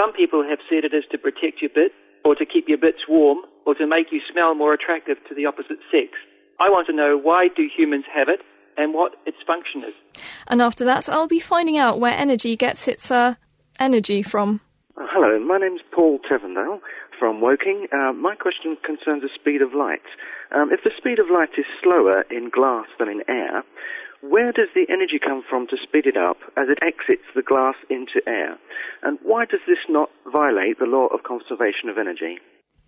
[0.00, 1.92] Some people have said it is to protect your bit,
[2.24, 5.44] or to keep your bits warm, or to make you smell more attractive to the
[5.44, 6.16] opposite sex.
[6.58, 8.40] I want to know why do humans have it,
[8.78, 10.22] and what its function is.
[10.46, 13.34] And after that, I'll be finding out where energy gets its uh,
[13.78, 14.62] energy from.
[14.96, 16.80] Uh, Hello, my name's Paul Tevendale
[17.18, 17.86] from Woking.
[17.92, 20.00] Uh, my question concerns the speed of light.
[20.52, 23.62] Um, if the speed of light is slower in glass than in air,
[24.22, 27.74] where does the energy come from to speed it up as it exits the glass
[27.88, 28.58] into air.
[29.02, 32.38] And why does this not violate the law of conservation of energy?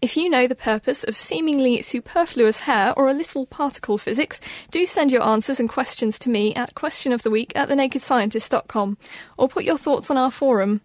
[0.02, 4.84] If you know the purpose of seemingly superfluous hair or a little particle physics, do
[4.84, 8.98] send your answers and questions to me at questionoftheweek at thenakedscientist.com
[9.38, 10.80] or put your thoughts on our forum.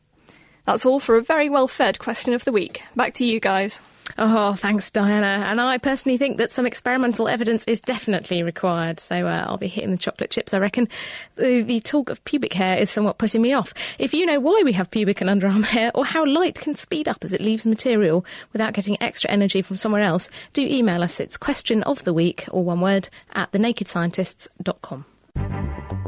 [0.66, 2.84] That's all for a very well fed question of the week.
[2.96, 3.82] Back to you guys.
[4.20, 5.46] Oh, thanks, Diana.
[5.48, 9.00] And I personally think that some experimental evidence is definitely required.
[9.00, 10.88] So uh, I'll be hitting the chocolate chips, I reckon.
[11.36, 13.74] The, the, talk of pubic hair is somewhat putting me off.
[14.00, 17.08] If you know why we have pubic and underarm hair or how light can speed
[17.08, 21.20] up as it leaves material without getting extra energy from somewhere else, do email us.
[21.20, 25.06] It's question of the week, or one word, at thenakedscientists.com.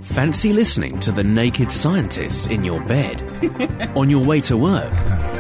[0.02, 3.22] Fancy listening to The Naked Scientists in your bed,
[3.96, 4.92] on your way to work,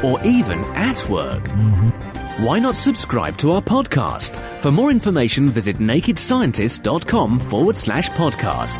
[0.03, 1.43] or even at work?
[1.43, 2.45] Mm-hmm.
[2.45, 4.33] Why not subscribe to our podcast?
[4.59, 8.79] For more information, visit nakedscientist.com forward slash podcast.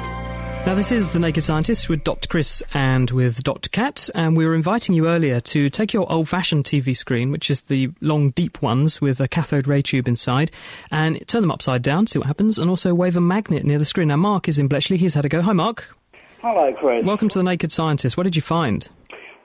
[0.65, 2.28] Now, this is The Naked Scientist with Dr.
[2.28, 3.70] Chris and with Dr.
[3.70, 7.49] Kat, and we were inviting you earlier to take your old fashioned TV screen, which
[7.49, 10.51] is the long, deep ones with a cathode ray tube inside,
[10.91, 13.86] and turn them upside down, see what happens, and also wave a magnet near the
[13.86, 14.09] screen.
[14.09, 15.41] Now, Mark is in Bletchley, he's had a go.
[15.41, 15.95] Hi, Mark.
[16.41, 17.05] Hello, Chris.
[17.05, 18.15] Welcome to The Naked Scientist.
[18.15, 18.89] What did you find?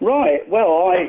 [0.00, 0.48] Right.
[0.48, 1.08] Well, I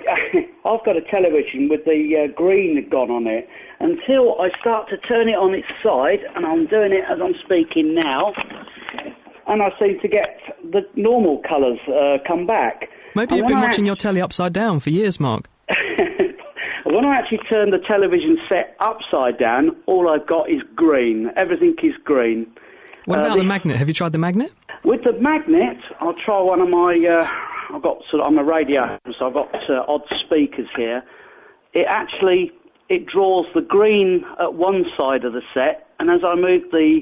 [0.66, 3.48] I've got a television with the uh, green gone on it.
[3.80, 7.36] Until I start to turn it on its side, and I'm doing it as I'm
[7.44, 8.34] speaking now,
[9.48, 12.90] and I seem to get the normal colours uh, come back.
[13.16, 15.50] Maybe And you've been I watching your telly upside down for years, Mark.
[16.86, 21.32] When I actually turn the television set upside down, all I've got is green.
[21.36, 22.48] Everything is green.
[23.06, 23.78] What Uh, about the magnet?
[23.78, 24.52] Have you tried the magnet?
[24.84, 26.96] With the magnet, I'll try one of my.
[27.06, 27.28] Uh,
[27.76, 31.04] I've got sort of, I'm a radio, so I've got uh, odd speakers here.
[31.74, 32.52] It actually
[32.90, 37.02] it draws the green at one side of the set, and as I move the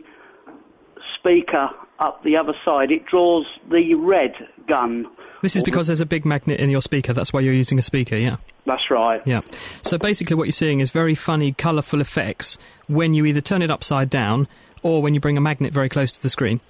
[1.18, 4.34] speaker up the other side, it draws the red
[4.68, 5.08] gun.
[5.42, 7.12] This is because there's a big magnet in your speaker.
[7.12, 8.38] That's why you're using a speaker, yeah.
[8.66, 9.22] That's right.
[9.26, 9.42] Yeah.
[9.82, 13.70] So basically, what you're seeing is very funny, colourful effects when you either turn it
[13.70, 14.48] upside down
[14.84, 16.62] or when you bring a magnet very close to the screen.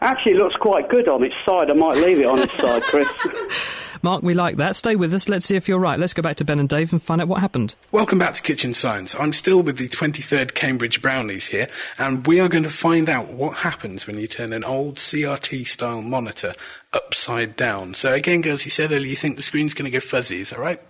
[0.00, 1.70] Actually, it looks quite good on its side.
[1.70, 3.08] I might leave it on its side, Chris.
[4.02, 4.76] Mark, we like that.
[4.76, 5.30] Stay with us.
[5.30, 5.98] Let's see if you're right.
[5.98, 7.74] Let's go back to Ben and Dave and find out what happened.
[7.90, 9.14] Welcome back to Kitchen Science.
[9.14, 13.28] I'm still with the 23rd Cambridge Brownies here, and we are going to find out
[13.28, 16.52] what happens when you turn an old CRT style monitor
[16.92, 17.94] upside down.
[17.94, 20.50] So, again, girls, you said earlier you think the screen's going to go fuzzy, is
[20.50, 20.82] that right?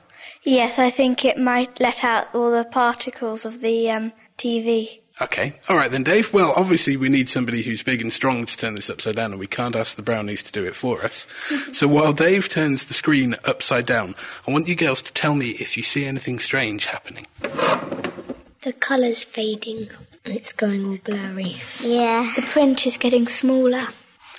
[0.43, 5.03] Yes, I think it might let out all the particles of the um, TV.
[5.21, 5.55] Okay.
[5.69, 6.33] All right then, Dave.
[6.33, 9.39] Well, obviously we need somebody who's big and strong to turn this upside down, and
[9.39, 11.27] we can't ask the brownies to do it for us.
[11.73, 14.15] so while Dave turns the screen upside down,
[14.47, 17.27] I want you girls to tell me if you see anything strange happening.
[18.63, 19.89] The colour's fading.
[20.25, 21.57] And it's going all blurry.
[21.83, 22.33] Yeah.
[22.35, 23.87] The print is getting smaller.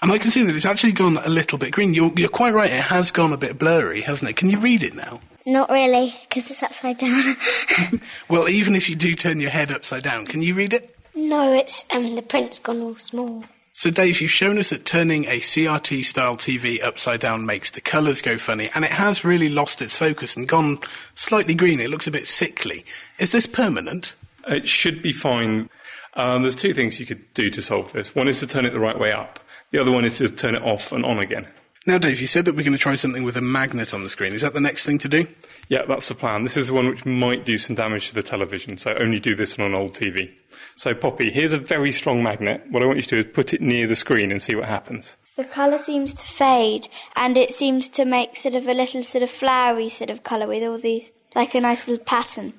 [0.02, 1.94] And I can see that it's actually gone a little bit green.
[1.94, 2.72] You're, you're quite right.
[2.72, 4.36] It has gone a bit blurry, hasn't it?
[4.36, 5.22] Can you read it now?
[5.46, 7.36] Not really, because it's upside down.
[8.30, 10.91] Well, even if you do turn your head upside down, can you read it?
[11.14, 13.43] no, it's um the print's gone all small.
[13.74, 17.82] So, Dave, you've shown us that turning a CRT style TV upside down makes the
[17.82, 20.80] colours go funny, and it has really lost its focus and gone
[21.16, 21.82] slightly green.
[21.82, 22.86] It looks a bit sickly.
[23.20, 24.16] Is this permanent?
[24.48, 25.70] It should be fine.
[26.14, 28.16] Um, there's two things you could do to solve this.
[28.16, 29.41] One is to turn it the right way up.
[29.72, 31.46] The other one is to turn it off and on again.
[31.88, 34.10] Now, Dave, you said that we're going to try something with a magnet on the
[34.10, 34.34] screen.
[34.34, 35.28] Is that the next thing to do?
[35.70, 36.42] Yeah, that's the plan.
[36.42, 39.36] This is the one which might do some damage to the television, so only do
[39.36, 40.32] this on an old TV.
[40.76, 42.64] So, Poppy, here's a very strong magnet.
[42.72, 44.68] What I want you to do is put it near the screen and see what
[44.68, 45.16] happens.
[45.36, 49.24] The colour seems to fade, and it seems to make sort of a little sort
[49.24, 52.54] of flowery sort of colour with all these, like a nice little pattern.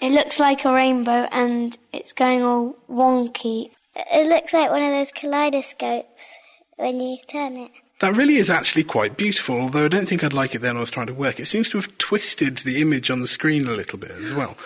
[0.00, 3.70] It looks like a rainbow and it's going all wonky.
[3.94, 6.38] It looks like one of those kaleidoscopes
[6.76, 7.70] when you turn it.
[8.00, 10.80] That really is actually quite beautiful, although I don't think I'd like it then I
[10.80, 11.38] was trying to work.
[11.38, 14.56] It seems to have twisted the image on the screen a little bit as well.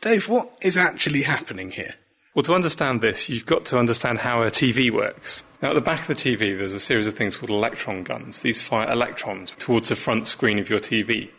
[0.00, 1.94] Dave, what is actually happening here?
[2.34, 5.42] Well, to understand this, you've got to understand how a TV works.
[5.62, 8.42] Now, at the back of the TV, there's a series of things called electron guns.
[8.42, 11.30] These fire electrons towards the front screen of your TV.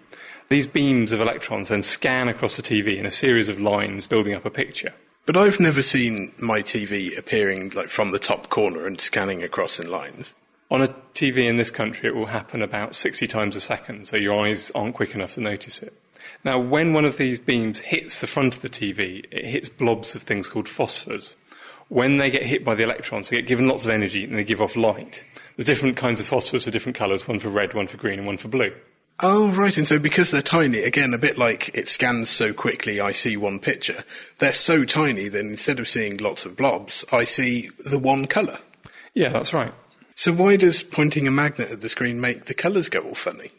[0.50, 4.34] These beams of electrons then scan across the TV in a series of lines, building
[4.34, 4.94] up a picture.
[5.26, 9.80] But I've never seen my TV appearing like from the top corner and scanning across
[9.80, 10.34] in lines.
[10.70, 14.18] On a TV in this country, it will happen about 60 times a second, so
[14.18, 15.94] your eyes aren't quick enough to notice it.
[16.44, 20.14] Now, when one of these beams hits the front of the TV, it hits blobs
[20.14, 21.36] of things called phosphors.
[21.90, 24.44] When they get hit by the electrons, they get given lots of energy and they
[24.44, 25.26] give off light.
[25.56, 28.28] There's different kinds of phosphors for different colours, one for red, one for green, and
[28.28, 28.74] one for blue.
[29.22, 29.76] Oh, right.
[29.78, 33.36] And so because they're tiny, again, a bit like it scans so quickly I see
[33.36, 34.04] one picture,
[34.38, 38.60] they're so tiny that instead of seeing lots of blobs, I see the one colour.
[39.14, 39.74] Yeah, that's right.
[40.18, 43.52] So why does pointing a magnet at the screen make the colours go all funny?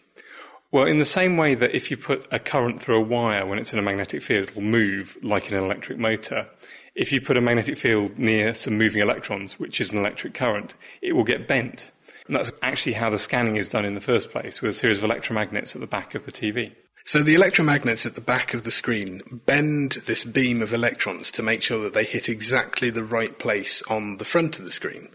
[0.72, 3.60] Well, in the same way that if you put a current through a wire when
[3.60, 6.48] it's in a magnetic field, it'll move like in an electric motor.
[6.96, 10.74] If you put a magnetic field near some moving electrons, which is an electric current,
[11.00, 11.92] it will get bent.
[12.26, 15.00] And that's actually how the scanning is done in the first place, with a series
[15.00, 16.72] of electromagnets at the back of the TV.
[17.04, 21.42] So the electromagnets at the back of the screen bend this beam of electrons to
[21.44, 25.08] make sure that they hit exactly the right place on the front of the screen.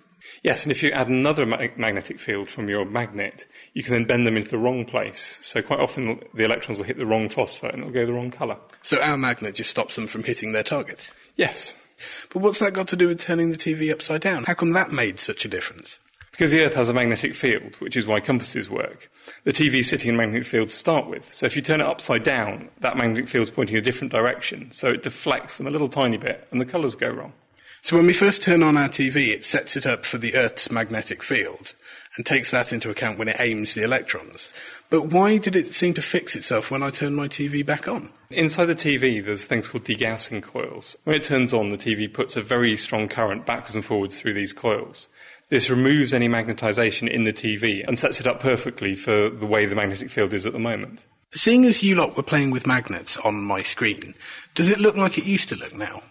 [0.44, 4.04] Yes, and if you add another ma- magnetic field from your magnet, you can then
[4.04, 5.40] bend them into the wrong place.
[5.42, 8.30] So quite often the electrons will hit the wrong phosphate and it'll go the wrong
[8.30, 8.58] colour.
[8.82, 11.10] So our magnet just stops them from hitting their target.
[11.38, 11.78] Yes.
[12.30, 14.44] But what's that got to do with turning the TV upside down?
[14.44, 15.98] How come that made such a difference?
[16.32, 19.10] Because the Earth has a magnetic field, which is why compasses work.
[19.44, 21.32] The TV is sitting in a magnetic field to start with.
[21.32, 24.12] So if you turn it upside down, that magnetic field is pointing in a different
[24.12, 24.72] direction.
[24.72, 27.34] So it deflects them a little tiny bit and the colours go wrong.
[27.84, 30.72] So when we first turn on our TV, it sets it up for the Earth's
[30.72, 31.74] magnetic field
[32.16, 34.50] and takes that into account when it aims the electrons.
[34.90, 38.10] But why did it seem to fix itself when I turned my TV back on?
[38.30, 40.96] Inside the TV, there's things called degaussing coils.
[41.04, 44.36] When it turns on, the TV puts a very strong current backwards and forwards through
[44.36, 45.10] these coils.
[45.50, 49.66] This removes any magnetization in the TV and sets it up perfectly for the way
[49.66, 51.06] the magnetic field is at the moment.
[51.34, 54.16] Seeing as you lot were playing with magnets on my screen,
[54.56, 56.02] does it look like it used to look now?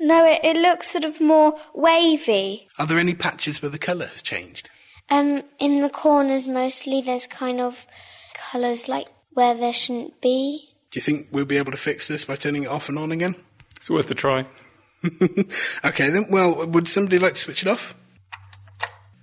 [0.00, 2.68] No, it, it looks sort of more wavy.
[2.78, 4.70] Are there any patches where the colour has changed?
[5.10, 7.86] Um, in the corners mostly, there's kind of
[8.34, 10.68] colours like where there shouldn't be.
[10.90, 13.12] Do you think we'll be able to fix this by turning it off and on
[13.12, 13.36] again?
[13.76, 14.46] It's worth a try.
[15.84, 17.94] okay, then, well, would somebody like to switch it off?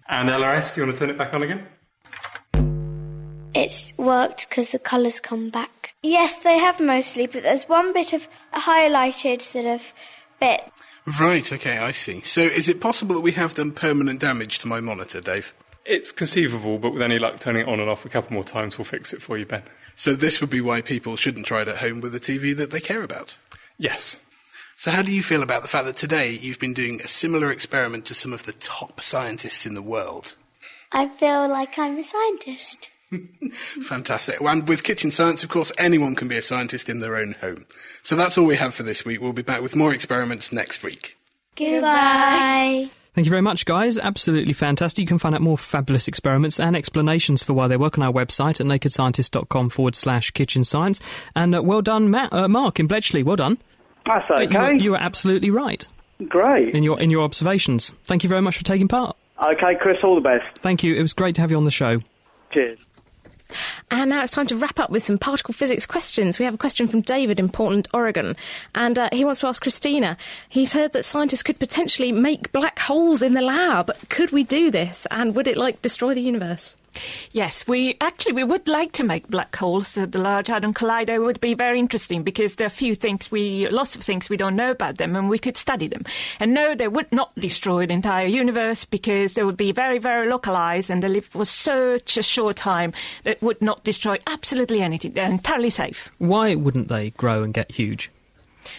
[0.07, 1.67] And LRS, do you want to turn it back on again?
[3.53, 5.95] It's worked because the colours come back.
[6.03, 9.93] Yes, they have mostly, but there's one bit of highlighted sort of
[10.42, 10.70] bit.
[11.20, 12.22] Right, okay, I see.
[12.22, 15.54] So is it possible that we have done permanent damage to my monitor, Dave?
[15.86, 18.78] It's conceivable, but with any luck, turning it on and off a couple more times
[18.78, 19.64] will fix it for you, Ben.
[19.96, 22.72] So this would be why people shouldn't try it at home with a TV that
[22.72, 23.38] they care about?
[23.78, 24.20] Yes.
[24.78, 27.52] So how do you feel about the fact that today you've been doing a similar
[27.52, 30.36] experiment to some of the top scientists in the world?
[30.92, 32.89] I feel like I'm a scientist.
[33.51, 34.39] Fantastic.
[34.41, 37.66] And with Kitchen Science, of course, anyone can be a scientist in their own home.
[38.03, 39.22] So that's all we have for this week.
[39.22, 41.18] We'll be back with more experiments next week.
[41.55, 42.89] Goodbye.
[43.14, 43.99] Thank you very much, guys.
[43.99, 45.03] Absolutely fantastic.
[45.03, 48.14] You can find out more fabulous experiments and explanations for why they work on our
[48.14, 51.01] website at nakedscientist.com forward slash kitchen science.
[51.36, 53.24] And uh, well done, Matt, uh, Mark in Bletchley.
[53.24, 53.57] Well done.
[54.05, 54.53] That's Uh, okay.
[54.53, 55.86] You, were- you were absolutely right
[56.30, 56.74] Great.
[56.74, 57.91] in your, in your observations.
[58.05, 59.18] Thank you very much for taking part.
[59.43, 60.45] Okay, Chris, all the best.
[60.59, 60.95] Thank you.
[60.95, 61.99] It was great to have you on the show.
[62.51, 62.80] Cheers.
[63.89, 66.39] And now it's time to wrap up with some particle physics questions.
[66.39, 68.36] We have a question from David in Portland, Oregon,
[68.76, 70.18] and uh, he wants to ask Christina.
[70.49, 73.91] He's heard that scientists could potentially make black holes in the lab.
[74.10, 76.76] Could we do this, and would it like destroy the universe?
[77.32, 79.98] Yes, we actually we would like to make black holes.
[79.98, 83.68] Uh, the Large Hadron Collider would be very interesting because there are few things we,
[83.70, 86.04] lots of things we don't know about them, and we could study them.
[86.39, 90.28] And no, they would not destroy the entire universe because they would be very, very
[90.28, 95.14] localized, and they live for such a short time that would not destroy absolutely anything.
[95.14, 98.12] They're entirely safe Why wouldn't they grow and get huge?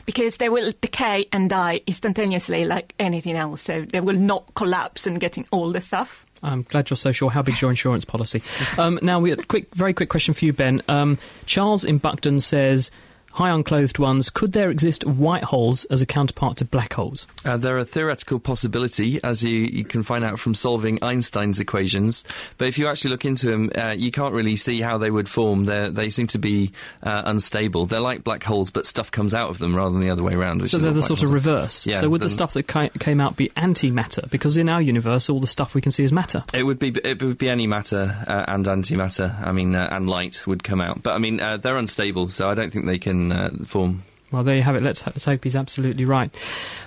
[0.07, 3.63] because they will decay and die instantaneously like anything else.
[3.63, 6.25] So they will not collapse and getting all the stuff.
[6.43, 7.31] I'm glad you're so sure.
[7.31, 8.43] How big's your insurance policy?
[8.79, 10.83] Um, now, we quick, very quick question for you, Ben.
[10.89, 12.91] Um, Charles in Buckton says,
[13.35, 14.31] "Hi, unclothed ones.
[14.31, 18.39] Could there exist white holes as a counterpart to black holes?" Uh, they're a theoretical
[18.39, 22.25] possibility, as you, you can find out from solving Einstein's equations.
[22.59, 25.29] But if you actually look into them, uh, you can't really see how they would
[25.29, 25.65] form.
[25.65, 26.73] They're, they seem to be
[27.03, 27.87] uh, unstable.
[27.87, 30.35] They're like black holes, but stuff comes out of them rather than the other way
[30.35, 30.61] around.
[30.61, 31.87] Which So is they're the sort of reverse.
[31.87, 34.29] Yeah, so would the stuff that ki- came out be antimatter?
[34.31, 36.45] Because in our universe, all the stuff we can see is matter.
[36.53, 39.41] It would be it would be any matter uh, and antimatter.
[39.47, 41.03] I mean, uh, and light would come out.
[41.03, 44.03] But I mean, uh, they're unstable, so I don't think they can uh, form.
[44.33, 44.83] Well, there you have it.
[44.83, 46.35] Let's, let's hope he's absolutely right.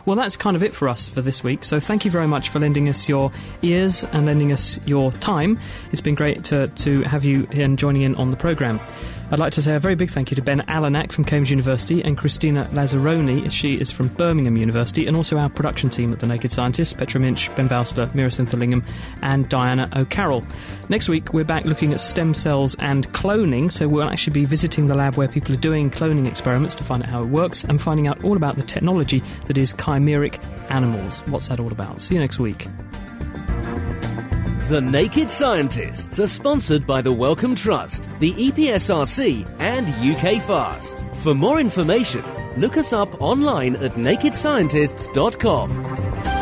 [0.06, 1.64] Well, that's kind of it for us for this week.
[1.64, 3.32] So thank you very much for lending us your
[3.62, 5.60] ears and lending us your time.
[5.92, 8.80] It's been great to, to have you here and joining in on the programme.
[9.32, 12.04] I'd like to say a very big thank you to Ben Allanach from Cambridge University
[12.04, 13.50] and Christina Lazzeroni.
[13.50, 17.20] She is from Birmingham University, and also our production team at The Naked Scientists Petra
[17.20, 18.86] Minch, Ben Valsler, Meera Senthilingam,
[19.24, 20.44] and Diana O'Carroll.
[20.90, 24.86] Next week, we're back looking at stem cells and cloning, so we'll actually be visiting
[24.86, 27.82] the lab where people are doing cloning experiments to find out how it works and
[27.82, 31.22] finding out all about the technology that is chimeric animals.
[31.22, 32.04] What's that all about?
[32.04, 32.68] See you next week.
[34.68, 41.06] The Naked Scientists are sponsored by the Wellcome Trust, the EPSRC, and UK Fast.
[41.22, 42.24] For more information,
[42.58, 46.35] look us up online at nakedscientists.com.